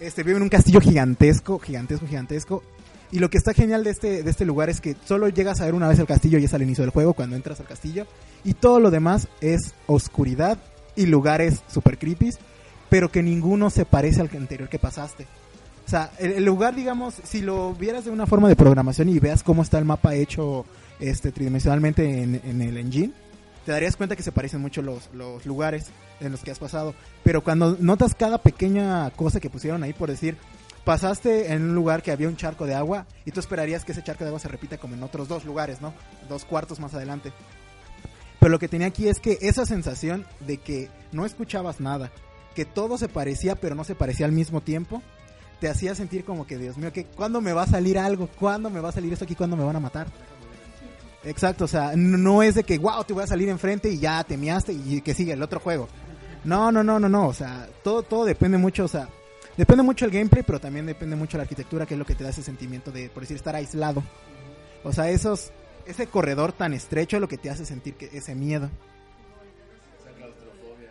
[0.00, 2.62] este vive en un castillo gigantesco, gigantesco, gigantesco.
[3.10, 5.66] Y lo que está genial de este, de este lugar es que solo llegas a
[5.66, 8.06] ver una vez el castillo y es al inicio del juego cuando entras al castillo.
[8.42, 10.58] Y todo lo demás es oscuridad
[10.96, 12.30] y lugares super creepy,
[12.88, 15.26] pero que ninguno se parece al anterior que pasaste.
[15.86, 19.18] O sea, el, el lugar, digamos, si lo vieras de una forma de programación y
[19.18, 20.64] veas cómo está el mapa hecho
[21.00, 23.12] este tridimensionalmente en, el engine,
[23.64, 25.86] te darías cuenta que se parecen mucho los, los lugares
[26.20, 26.94] en los que has pasado.
[27.22, 30.36] Pero cuando notas cada pequeña cosa que pusieron ahí, por decir,
[30.84, 34.02] pasaste en un lugar que había un charco de agua y tú esperarías que ese
[34.02, 35.94] charco de agua se repita como en otros dos lugares, ¿no?
[36.28, 37.32] Dos cuartos más adelante.
[38.38, 42.10] Pero lo que tenía aquí es que esa sensación de que no escuchabas nada,
[42.54, 45.02] que todo se parecía pero no se parecía al mismo tiempo,
[45.60, 48.28] te hacía sentir como que, Dios mío, que ¿cuándo me va a salir algo?
[48.38, 49.34] ¿Cuándo me va a salir esto aquí?
[49.34, 50.08] ¿Cuándo me van a matar?
[51.24, 54.22] Exacto, o sea, no es de que, wow, te voy a salir enfrente y ya
[54.24, 55.88] te miaste y que sigue el otro juego.
[56.44, 59.08] No, no, no, no, no, o sea, todo, todo depende mucho, o sea,
[59.56, 62.24] depende mucho el gameplay, pero también depende mucho la arquitectura, que es lo que te
[62.24, 64.02] da ese sentimiento de, por decir, estar aislado.
[64.82, 65.52] O sea, esos,
[65.86, 68.70] ese corredor tan estrecho es lo que te hace sentir que ese miedo.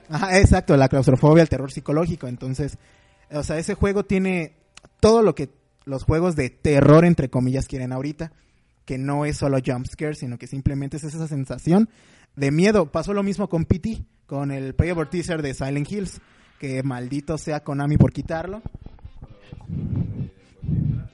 [0.09, 2.27] Ajá, exacto, la claustrofobia, el terror psicológico.
[2.27, 2.77] Entonces,
[3.31, 4.55] o sea, ese juego tiene
[4.99, 5.49] todo lo que
[5.85, 8.31] los juegos de terror, entre comillas, quieren ahorita.
[8.85, 11.89] Que no es solo jump scare, sino que simplemente es esa sensación
[12.35, 12.91] de miedo.
[12.91, 16.19] Pasó lo mismo con PT, con el playable teaser de Silent Hills.
[16.59, 18.61] Que maldito sea Konami por quitarlo.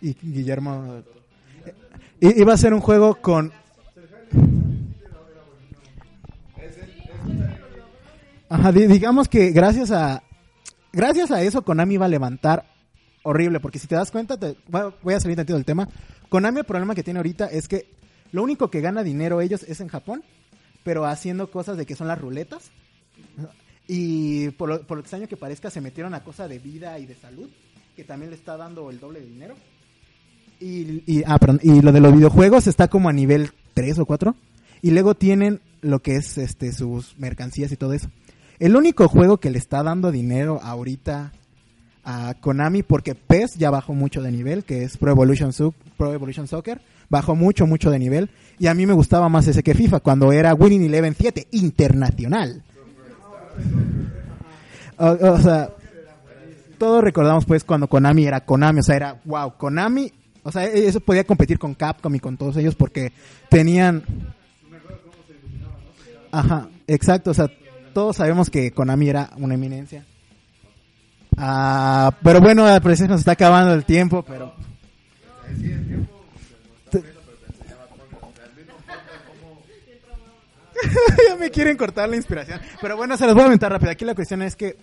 [0.01, 1.03] Y Guillermo.
[2.22, 3.51] I- Iba a ser un juego con
[8.49, 10.24] Ajá, di- digamos que gracias a
[10.91, 12.65] gracias a eso Konami va a levantar
[13.24, 14.55] horrible, porque si te das cuenta, te-
[15.03, 15.88] voy a salir tantito del tema.
[16.30, 17.88] Konami el problema que tiene ahorita es que
[18.32, 20.23] lo único que gana dinero ellos es en Japón,
[20.84, 22.71] pero haciendo cosas de que son las ruletas.
[23.88, 27.07] Y por lo, por lo extraño que parezca, se metieron a cosa de vida y
[27.07, 27.49] de salud,
[27.95, 29.55] que también le está dando el doble de dinero.
[30.59, 34.05] Y, y, ah, perdón, y lo de los videojuegos está como a nivel 3 o
[34.05, 34.36] 4.
[34.82, 38.09] Y luego tienen lo que es este sus mercancías y todo eso.
[38.59, 41.32] El único juego que le está dando dinero ahorita
[42.10, 47.36] a Konami, porque PES ya bajó mucho de nivel, que es Pro Evolution, Soccer, bajó
[47.36, 48.32] mucho, mucho de nivel.
[48.57, 52.64] Y a mí me gustaba más ese que FIFA, cuando era Winning Eleven 7, internacional.
[54.97, 55.70] O, o sea,
[56.80, 60.88] todos recordamos pues cuando Konami era Konami, o sea, era wow, Konami, o sea, e-
[60.88, 63.14] eso podía competir con Capcom y con todos ellos porque
[63.49, 64.03] tenían
[66.32, 67.51] Ajá, exacto, o sea,
[67.93, 70.05] todos sabemos que Konami era una eminencia.
[71.38, 74.53] Ah, pero bueno, al parecer nos está acabando el tiempo, pero
[81.30, 82.59] ya me quieren cortar la inspiración.
[82.82, 83.91] Pero bueno, se los voy a aventar rápido.
[83.91, 84.77] Aquí la cuestión es que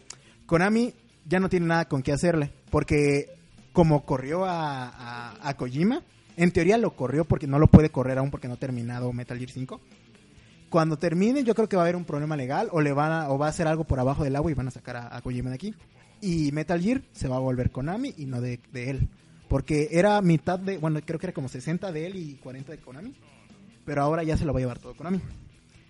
[0.47, 0.95] Konami
[1.25, 2.53] ya no tiene nada con qué hacerle.
[2.71, 3.31] Porque
[3.73, 6.03] como corrió a, a, Kojima,
[6.37, 9.39] en teoría lo corrió porque no lo puede correr aún porque no ha terminado Metal
[9.39, 9.81] Gear 5.
[10.71, 13.31] Cuando termine, yo creo que va a haber un problema legal o le van a,
[13.31, 15.21] o va a hacer algo por abajo del agua y van a sacar a, a
[15.23, 15.75] Kojima de aquí.
[16.21, 19.09] Y Metal Gear se va a volver Konami y no de, él.
[19.49, 22.79] Porque era mitad de, bueno, creo que era como 60 de él y 40 de
[22.79, 23.15] Konami.
[23.85, 25.21] Pero ahora ya se lo va a llevar todo Konami.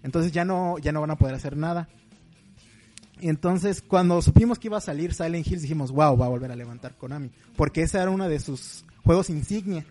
[0.03, 1.89] Entonces ya no, ya no van a poder hacer nada.
[3.21, 6.57] Entonces, cuando supimos que iba a salir Silent Hills, dijimos, wow, va a volver a
[6.57, 7.31] levantar Konami.
[7.57, 9.87] Porque ese era uno de sus juegos insignia.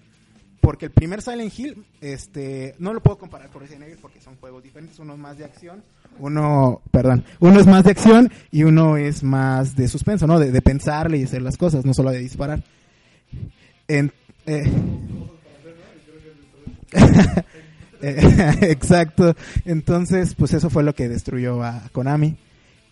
[0.65, 4.35] Porque el primer Silent Hill, este, no lo puedo comparar con Resident Evil porque son
[4.37, 4.97] juegos diferentes.
[4.97, 5.83] Uno es más de acción,
[6.17, 10.39] uno, perdón, uno es más de acción y uno es más de suspenso, ¿no?
[10.39, 12.63] De, pensarle y hacer las cosas, no solo de disparar.
[13.87, 14.09] Eh,
[18.01, 19.35] Exacto.
[19.65, 22.37] Entonces, pues eso fue lo que destruyó a Konami.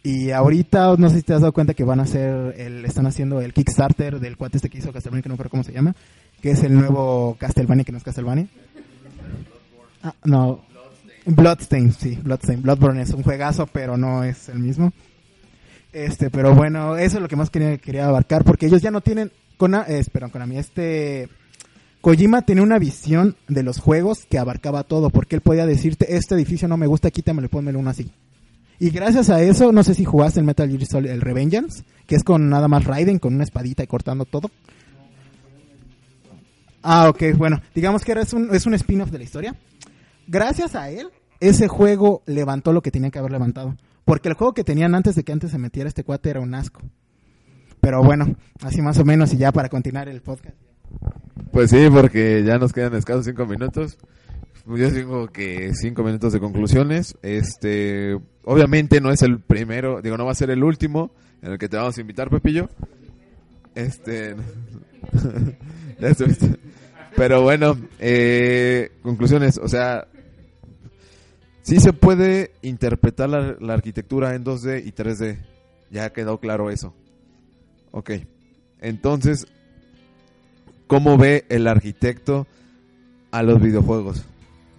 [0.04, 3.08] Y ahorita, no sé si te has dado cuenta que van a hacer, el, están
[3.08, 5.96] haciendo el Kickstarter del cuate este que hizo Castlevania, que no recuerdo cómo se llama,
[6.44, 8.48] que es el nuevo Castlevania, que no es Castlevania.
[10.04, 10.60] Ah, no.
[11.26, 12.62] Bloodstain, sí, Bloodstain.
[12.62, 14.92] Bloodborne es un juegazo, pero no es el mismo.
[15.94, 19.00] Este, pero bueno, eso es lo que más quería, quería abarcar, porque ellos ya no
[19.00, 21.30] tienen, con, eh, perdón, Konami, este,
[22.02, 26.36] Kojima tenía una visión de los juegos que abarcaba todo, porque él podía decirte, este
[26.36, 28.12] edificio no me gusta, quítamelo pónmelo uno así.
[28.80, 32.16] Y gracias a eso, no sé si jugaste el Metal Gear Solid, el Revengeance, que
[32.16, 34.52] es con nada más Raiden, con una espadita y cortando todo.
[36.84, 39.56] Ah, ok, bueno, digamos que era- es un, es un spin-off de la historia.
[40.28, 41.10] Gracias a él,
[41.40, 43.76] ese juego levantó lo que tenía que haber levantado.
[44.06, 46.54] Porque el juego que tenían antes de que antes se metiera este cuate era un
[46.54, 46.82] asco.
[47.80, 50.56] Pero bueno, así más o menos y ya para continuar el podcast.
[51.52, 53.98] Pues sí, porque ya nos quedan escasos cinco minutos.
[54.66, 57.16] Pues Yo digo que cinco minutos de conclusiones.
[57.22, 61.12] Este, obviamente no es el primero, digo, no va a ser el último
[61.42, 62.70] en el que te vamos a invitar, Pepillo.
[63.76, 64.36] Este.
[67.16, 70.08] Pero bueno, eh, conclusiones, o sea,
[71.62, 75.38] sí se puede interpretar la, la arquitectura en 2D y 3D.
[75.92, 76.94] Ya quedó claro eso.
[77.92, 78.12] Ok.
[78.82, 79.48] Entonces,
[80.88, 82.48] ¿cómo ve el arquitecto
[83.32, 84.26] a los videojuegos?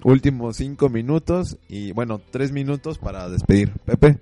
[0.03, 3.73] Últimos cinco minutos y bueno, tres minutos para despedir.
[3.87, 4.19] Pepe.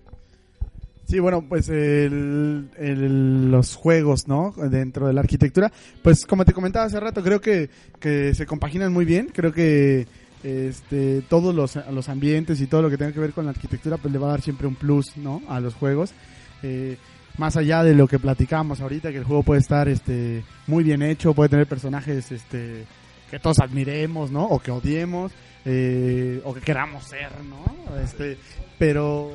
[1.12, 4.54] Sí, bueno, pues el, el- los juegos, ¿no?
[4.56, 5.70] Dentro de la arquitectura,
[6.02, 7.68] pues como te comentaba hace rato, creo que,
[8.00, 9.28] que se compaginan muy bien.
[9.30, 10.06] Creo que
[10.42, 13.98] este, todos los, los ambientes y todo lo que tenga que ver con la arquitectura,
[13.98, 15.42] pues le va a dar siempre un plus, ¿no?
[15.50, 16.14] A los juegos.
[16.62, 16.96] Eh,
[17.36, 21.02] más allá de lo que platicamos ahorita, que el juego puede estar este, muy bien
[21.02, 22.86] hecho, puede tener personajes este,
[23.30, 24.44] que todos admiremos, ¿no?
[24.46, 25.30] O que odiemos,
[25.66, 27.98] eh, o que queramos ser, ¿no?
[28.02, 28.38] Este,
[28.78, 29.30] pero,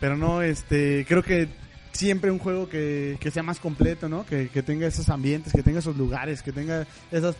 [0.00, 1.48] pero no, este, creo que
[1.92, 4.24] siempre un juego que, que sea más completo, ¿no?
[4.24, 7.36] Que, que tenga esos ambientes, que tenga esos lugares, que tenga esas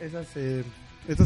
[0.00, 0.64] esas eh,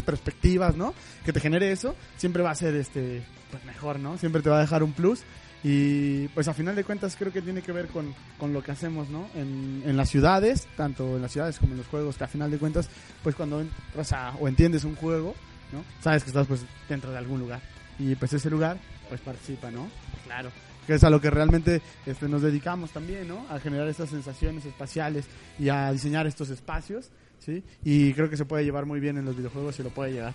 [0.04, 0.94] perspectivas, ¿no?
[1.24, 4.18] Que te genere eso, siempre va a ser este pues mejor, ¿no?
[4.18, 5.22] Siempre te va a dejar un plus
[5.64, 8.70] y pues a final de cuentas creo que tiene que ver con, con lo que
[8.70, 9.28] hacemos, ¿no?
[9.34, 12.50] En, en las ciudades, tanto en las ciudades como en los juegos, que a final
[12.50, 12.88] de cuentas
[13.22, 15.34] pues cuando entras a, o entiendes un juego,
[15.72, 15.82] ¿no?
[16.00, 17.60] Sabes que estás pues dentro de algún lugar
[17.98, 19.88] y pues ese lugar pues participa, ¿no?
[20.24, 20.50] Claro.
[20.88, 23.46] Que es a lo que realmente este, nos dedicamos también, ¿no?
[23.50, 25.26] A generar estas sensaciones espaciales
[25.58, 27.10] y a diseñar estos espacios,
[27.40, 27.62] ¿sí?
[27.84, 30.34] Y creo que se puede llevar muy bien en los videojuegos y lo puede llegar.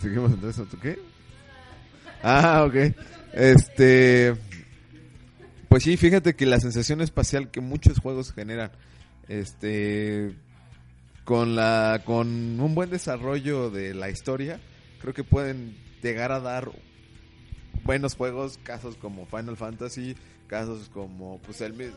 [0.00, 1.00] Seguimos entonces, ¿tú qué?
[2.22, 2.94] Ah, ok.
[3.32, 4.36] Este.
[5.68, 8.70] Pues sí, fíjate que la sensación espacial que muchos juegos generan,
[9.26, 10.36] este.
[11.24, 14.60] Con, la, con un buen desarrollo de la historia,
[15.00, 16.70] creo que pueden llegar a dar
[17.84, 20.16] buenos juegos, casos como Final Fantasy,
[20.46, 21.96] casos como, pues el mismo.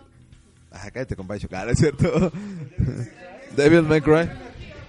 [0.71, 2.31] Ah, cállate, compadre, chocar, ¿es cierto?
[3.55, 4.29] Devil May Cry.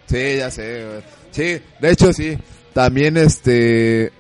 [0.07, 1.03] Sí, ya sé.
[1.31, 2.39] Sí, de hecho sí.
[2.73, 4.13] También este...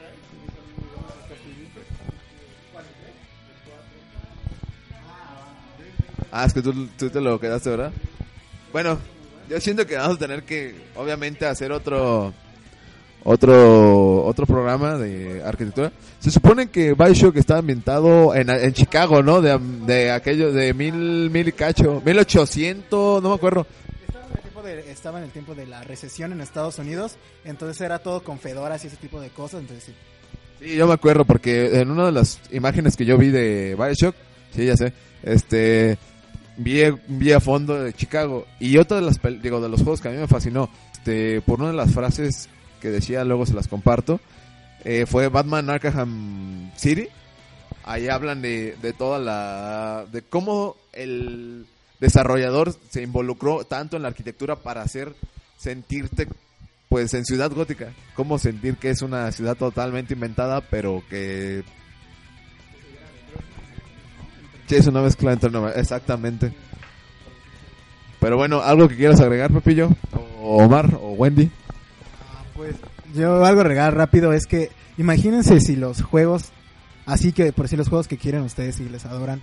[6.30, 7.92] Ah, es que tú, tú te lo quedaste, ¿verdad?
[8.72, 8.98] Bueno,
[9.48, 12.32] yo siento que vamos a tener que, obviamente, hacer otro
[13.24, 15.92] otro otro programa de arquitectura.
[16.18, 19.40] Se supone que Bioshock está ambientado en, en Chicago, ¿no?
[19.40, 23.66] De, de aquello de mil, mil y cacho, mil ochocientos, no me acuerdo.
[24.06, 27.16] Estaba en, el tiempo de, estaba en el tiempo de la recesión en Estados Unidos,
[27.44, 29.92] entonces era todo con fedoras y ese tipo de cosas, entonces sí.
[30.60, 34.14] Sí, yo me acuerdo porque en una de las imágenes que yo vi de Bioshock,
[34.54, 34.92] sí, ya sé,
[35.24, 35.98] este,
[36.56, 40.08] vi, vi a fondo de Chicago y otra de las, digo, de los juegos que
[40.08, 42.48] a mí me fascinó, este, por una de las frases
[42.82, 44.20] que decía, luego se las comparto,
[44.84, 47.08] eh, fue Batman Arkham City.
[47.84, 51.66] Ahí hablan de, de toda la, de cómo el
[52.00, 55.14] desarrollador se involucró tanto en la arquitectura para hacer
[55.56, 56.26] sentirte
[56.88, 61.64] pues en Ciudad Gótica, cómo sentir que es una ciudad totalmente inventada, pero que
[64.68, 66.52] es una mezcla entre exactamente.
[68.20, 69.90] Pero bueno, algo que quieras agregar, Pepillo,
[70.40, 71.50] o Omar, o Wendy.
[72.54, 72.76] Pues
[73.14, 76.52] yo algo regal rápido es que imagínense si los juegos,
[77.06, 79.40] así que por si los juegos que quieren ustedes y les adoran,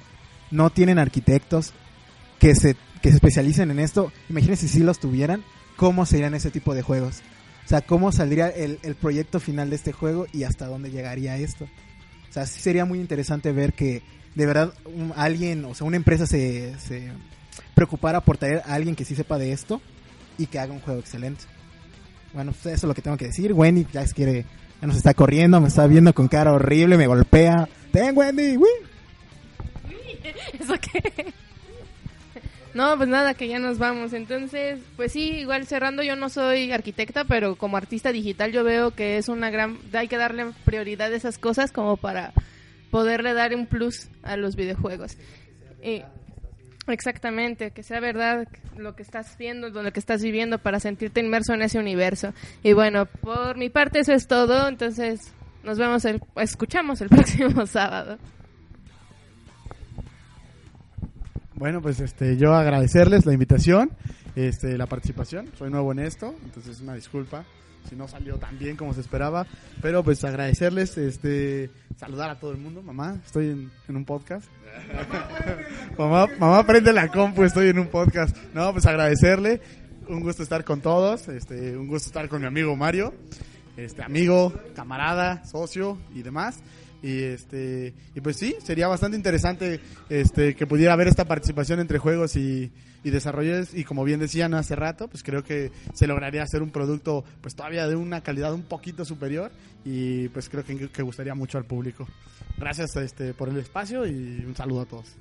[0.51, 1.73] no tienen arquitectos
[2.39, 5.43] que se, que se especialicen en esto, imagínense si los tuvieran,
[5.75, 7.21] cómo serían ese tipo de juegos.
[7.65, 11.37] O sea, cómo saldría el, el proyecto final de este juego y hasta dónde llegaría
[11.37, 11.65] esto.
[12.29, 14.01] O sea, sí sería muy interesante ver que
[14.35, 14.73] de verdad
[15.15, 17.11] alguien, o sea, una empresa se, se
[17.75, 19.81] preocupara por traer a alguien que sí sepa de esto
[20.37, 21.45] y que haga un juego excelente.
[22.33, 23.53] Bueno, pues eso es lo que tengo que decir.
[23.53, 24.45] Wendy ya quiere,
[24.81, 27.67] ya nos está corriendo, me está viendo con cara horrible, me golpea.
[27.91, 28.57] ¡Ten, Wendy!
[28.57, 28.67] ¡Uy!
[30.59, 31.33] ¿Eso qué?
[32.73, 34.13] No, pues nada, que ya nos vamos.
[34.13, 38.91] Entonces, pues sí, igual cerrando, yo no soy arquitecta, pero como artista digital yo veo
[38.91, 39.79] que es una gran...
[39.93, 42.31] Hay que darle prioridad a esas cosas como para
[42.91, 45.17] poderle dar un plus a los videojuegos.
[45.83, 46.03] Y-
[46.91, 51.53] exactamente, que sea verdad lo que estás viendo, lo que estás viviendo para sentirte inmerso
[51.53, 52.33] en ese universo.
[52.63, 55.33] Y bueno, por mi parte eso es todo, entonces
[55.63, 58.17] nos vemos, el, escuchamos el próximo sábado.
[61.55, 63.91] Bueno, pues este, yo agradecerles la invitación,
[64.35, 65.49] este, la participación.
[65.57, 67.43] Soy nuevo en esto, entonces una disculpa
[67.89, 69.45] si no salió tan bien como se esperaba.
[69.81, 72.81] Pero pues agradecerles, este, saludar a todo el mundo.
[72.81, 74.47] Mamá, estoy en, en un podcast.
[75.97, 78.35] mamá, mamá, prende la compu, estoy en un podcast.
[78.53, 79.61] No, pues agradecerle.
[80.07, 81.27] Un gusto estar con todos.
[81.27, 83.13] Este, un gusto estar con mi amigo Mario.
[83.77, 86.59] Este, amigo, camarada, socio y demás.
[87.01, 89.79] Y este y pues sí, sería bastante interesante
[90.09, 92.71] este que pudiera haber esta participación entre juegos y,
[93.03, 96.71] y desarrolladores y como bien decían hace rato, pues creo que se lograría hacer un
[96.71, 99.51] producto pues todavía de una calidad un poquito superior
[99.85, 102.05] y pues creo que, que gustaría mucho al público.
[102.57, 105.15] Gracias este por el espacio y un saludo a todos.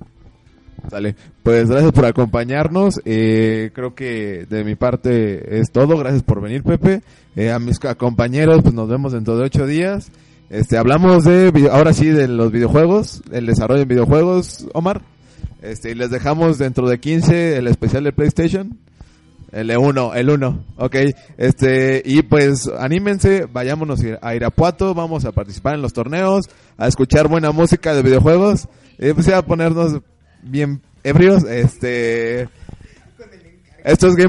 [0.89, 1.15] Sale.
[1.43, 3.01] Pues gracias por acompañarnos.
[3.05, 5.97] Eh, creo que de mi parte es todo.
[5.97, 7.01] Gracias por venir, Pepe.
[7.35, 10.11] Eh, a mis compañeros, pues nos vemos dentro de ocho días.
[10.49, 15.03] Este, hablamos de, ahora sí, de los videojuegos, el desarrollo en videojuegos, Omar.
[15.61, 18.79] Este, y les dejamos dentro de 15 el especial de PlayStation.
[19.51, 20.95] El 1, el 1, ok.
[21.37, 27.27] Este, y pues anímense, vayámonos a Irapuato, vamos a participar en los torneos, a escuchar
[27.27, 30.01] buena música de videojuegos, y pues a ponernos
[30.43, 32.47] bien ebrios, este,
[33.83, 34.27] estos gamers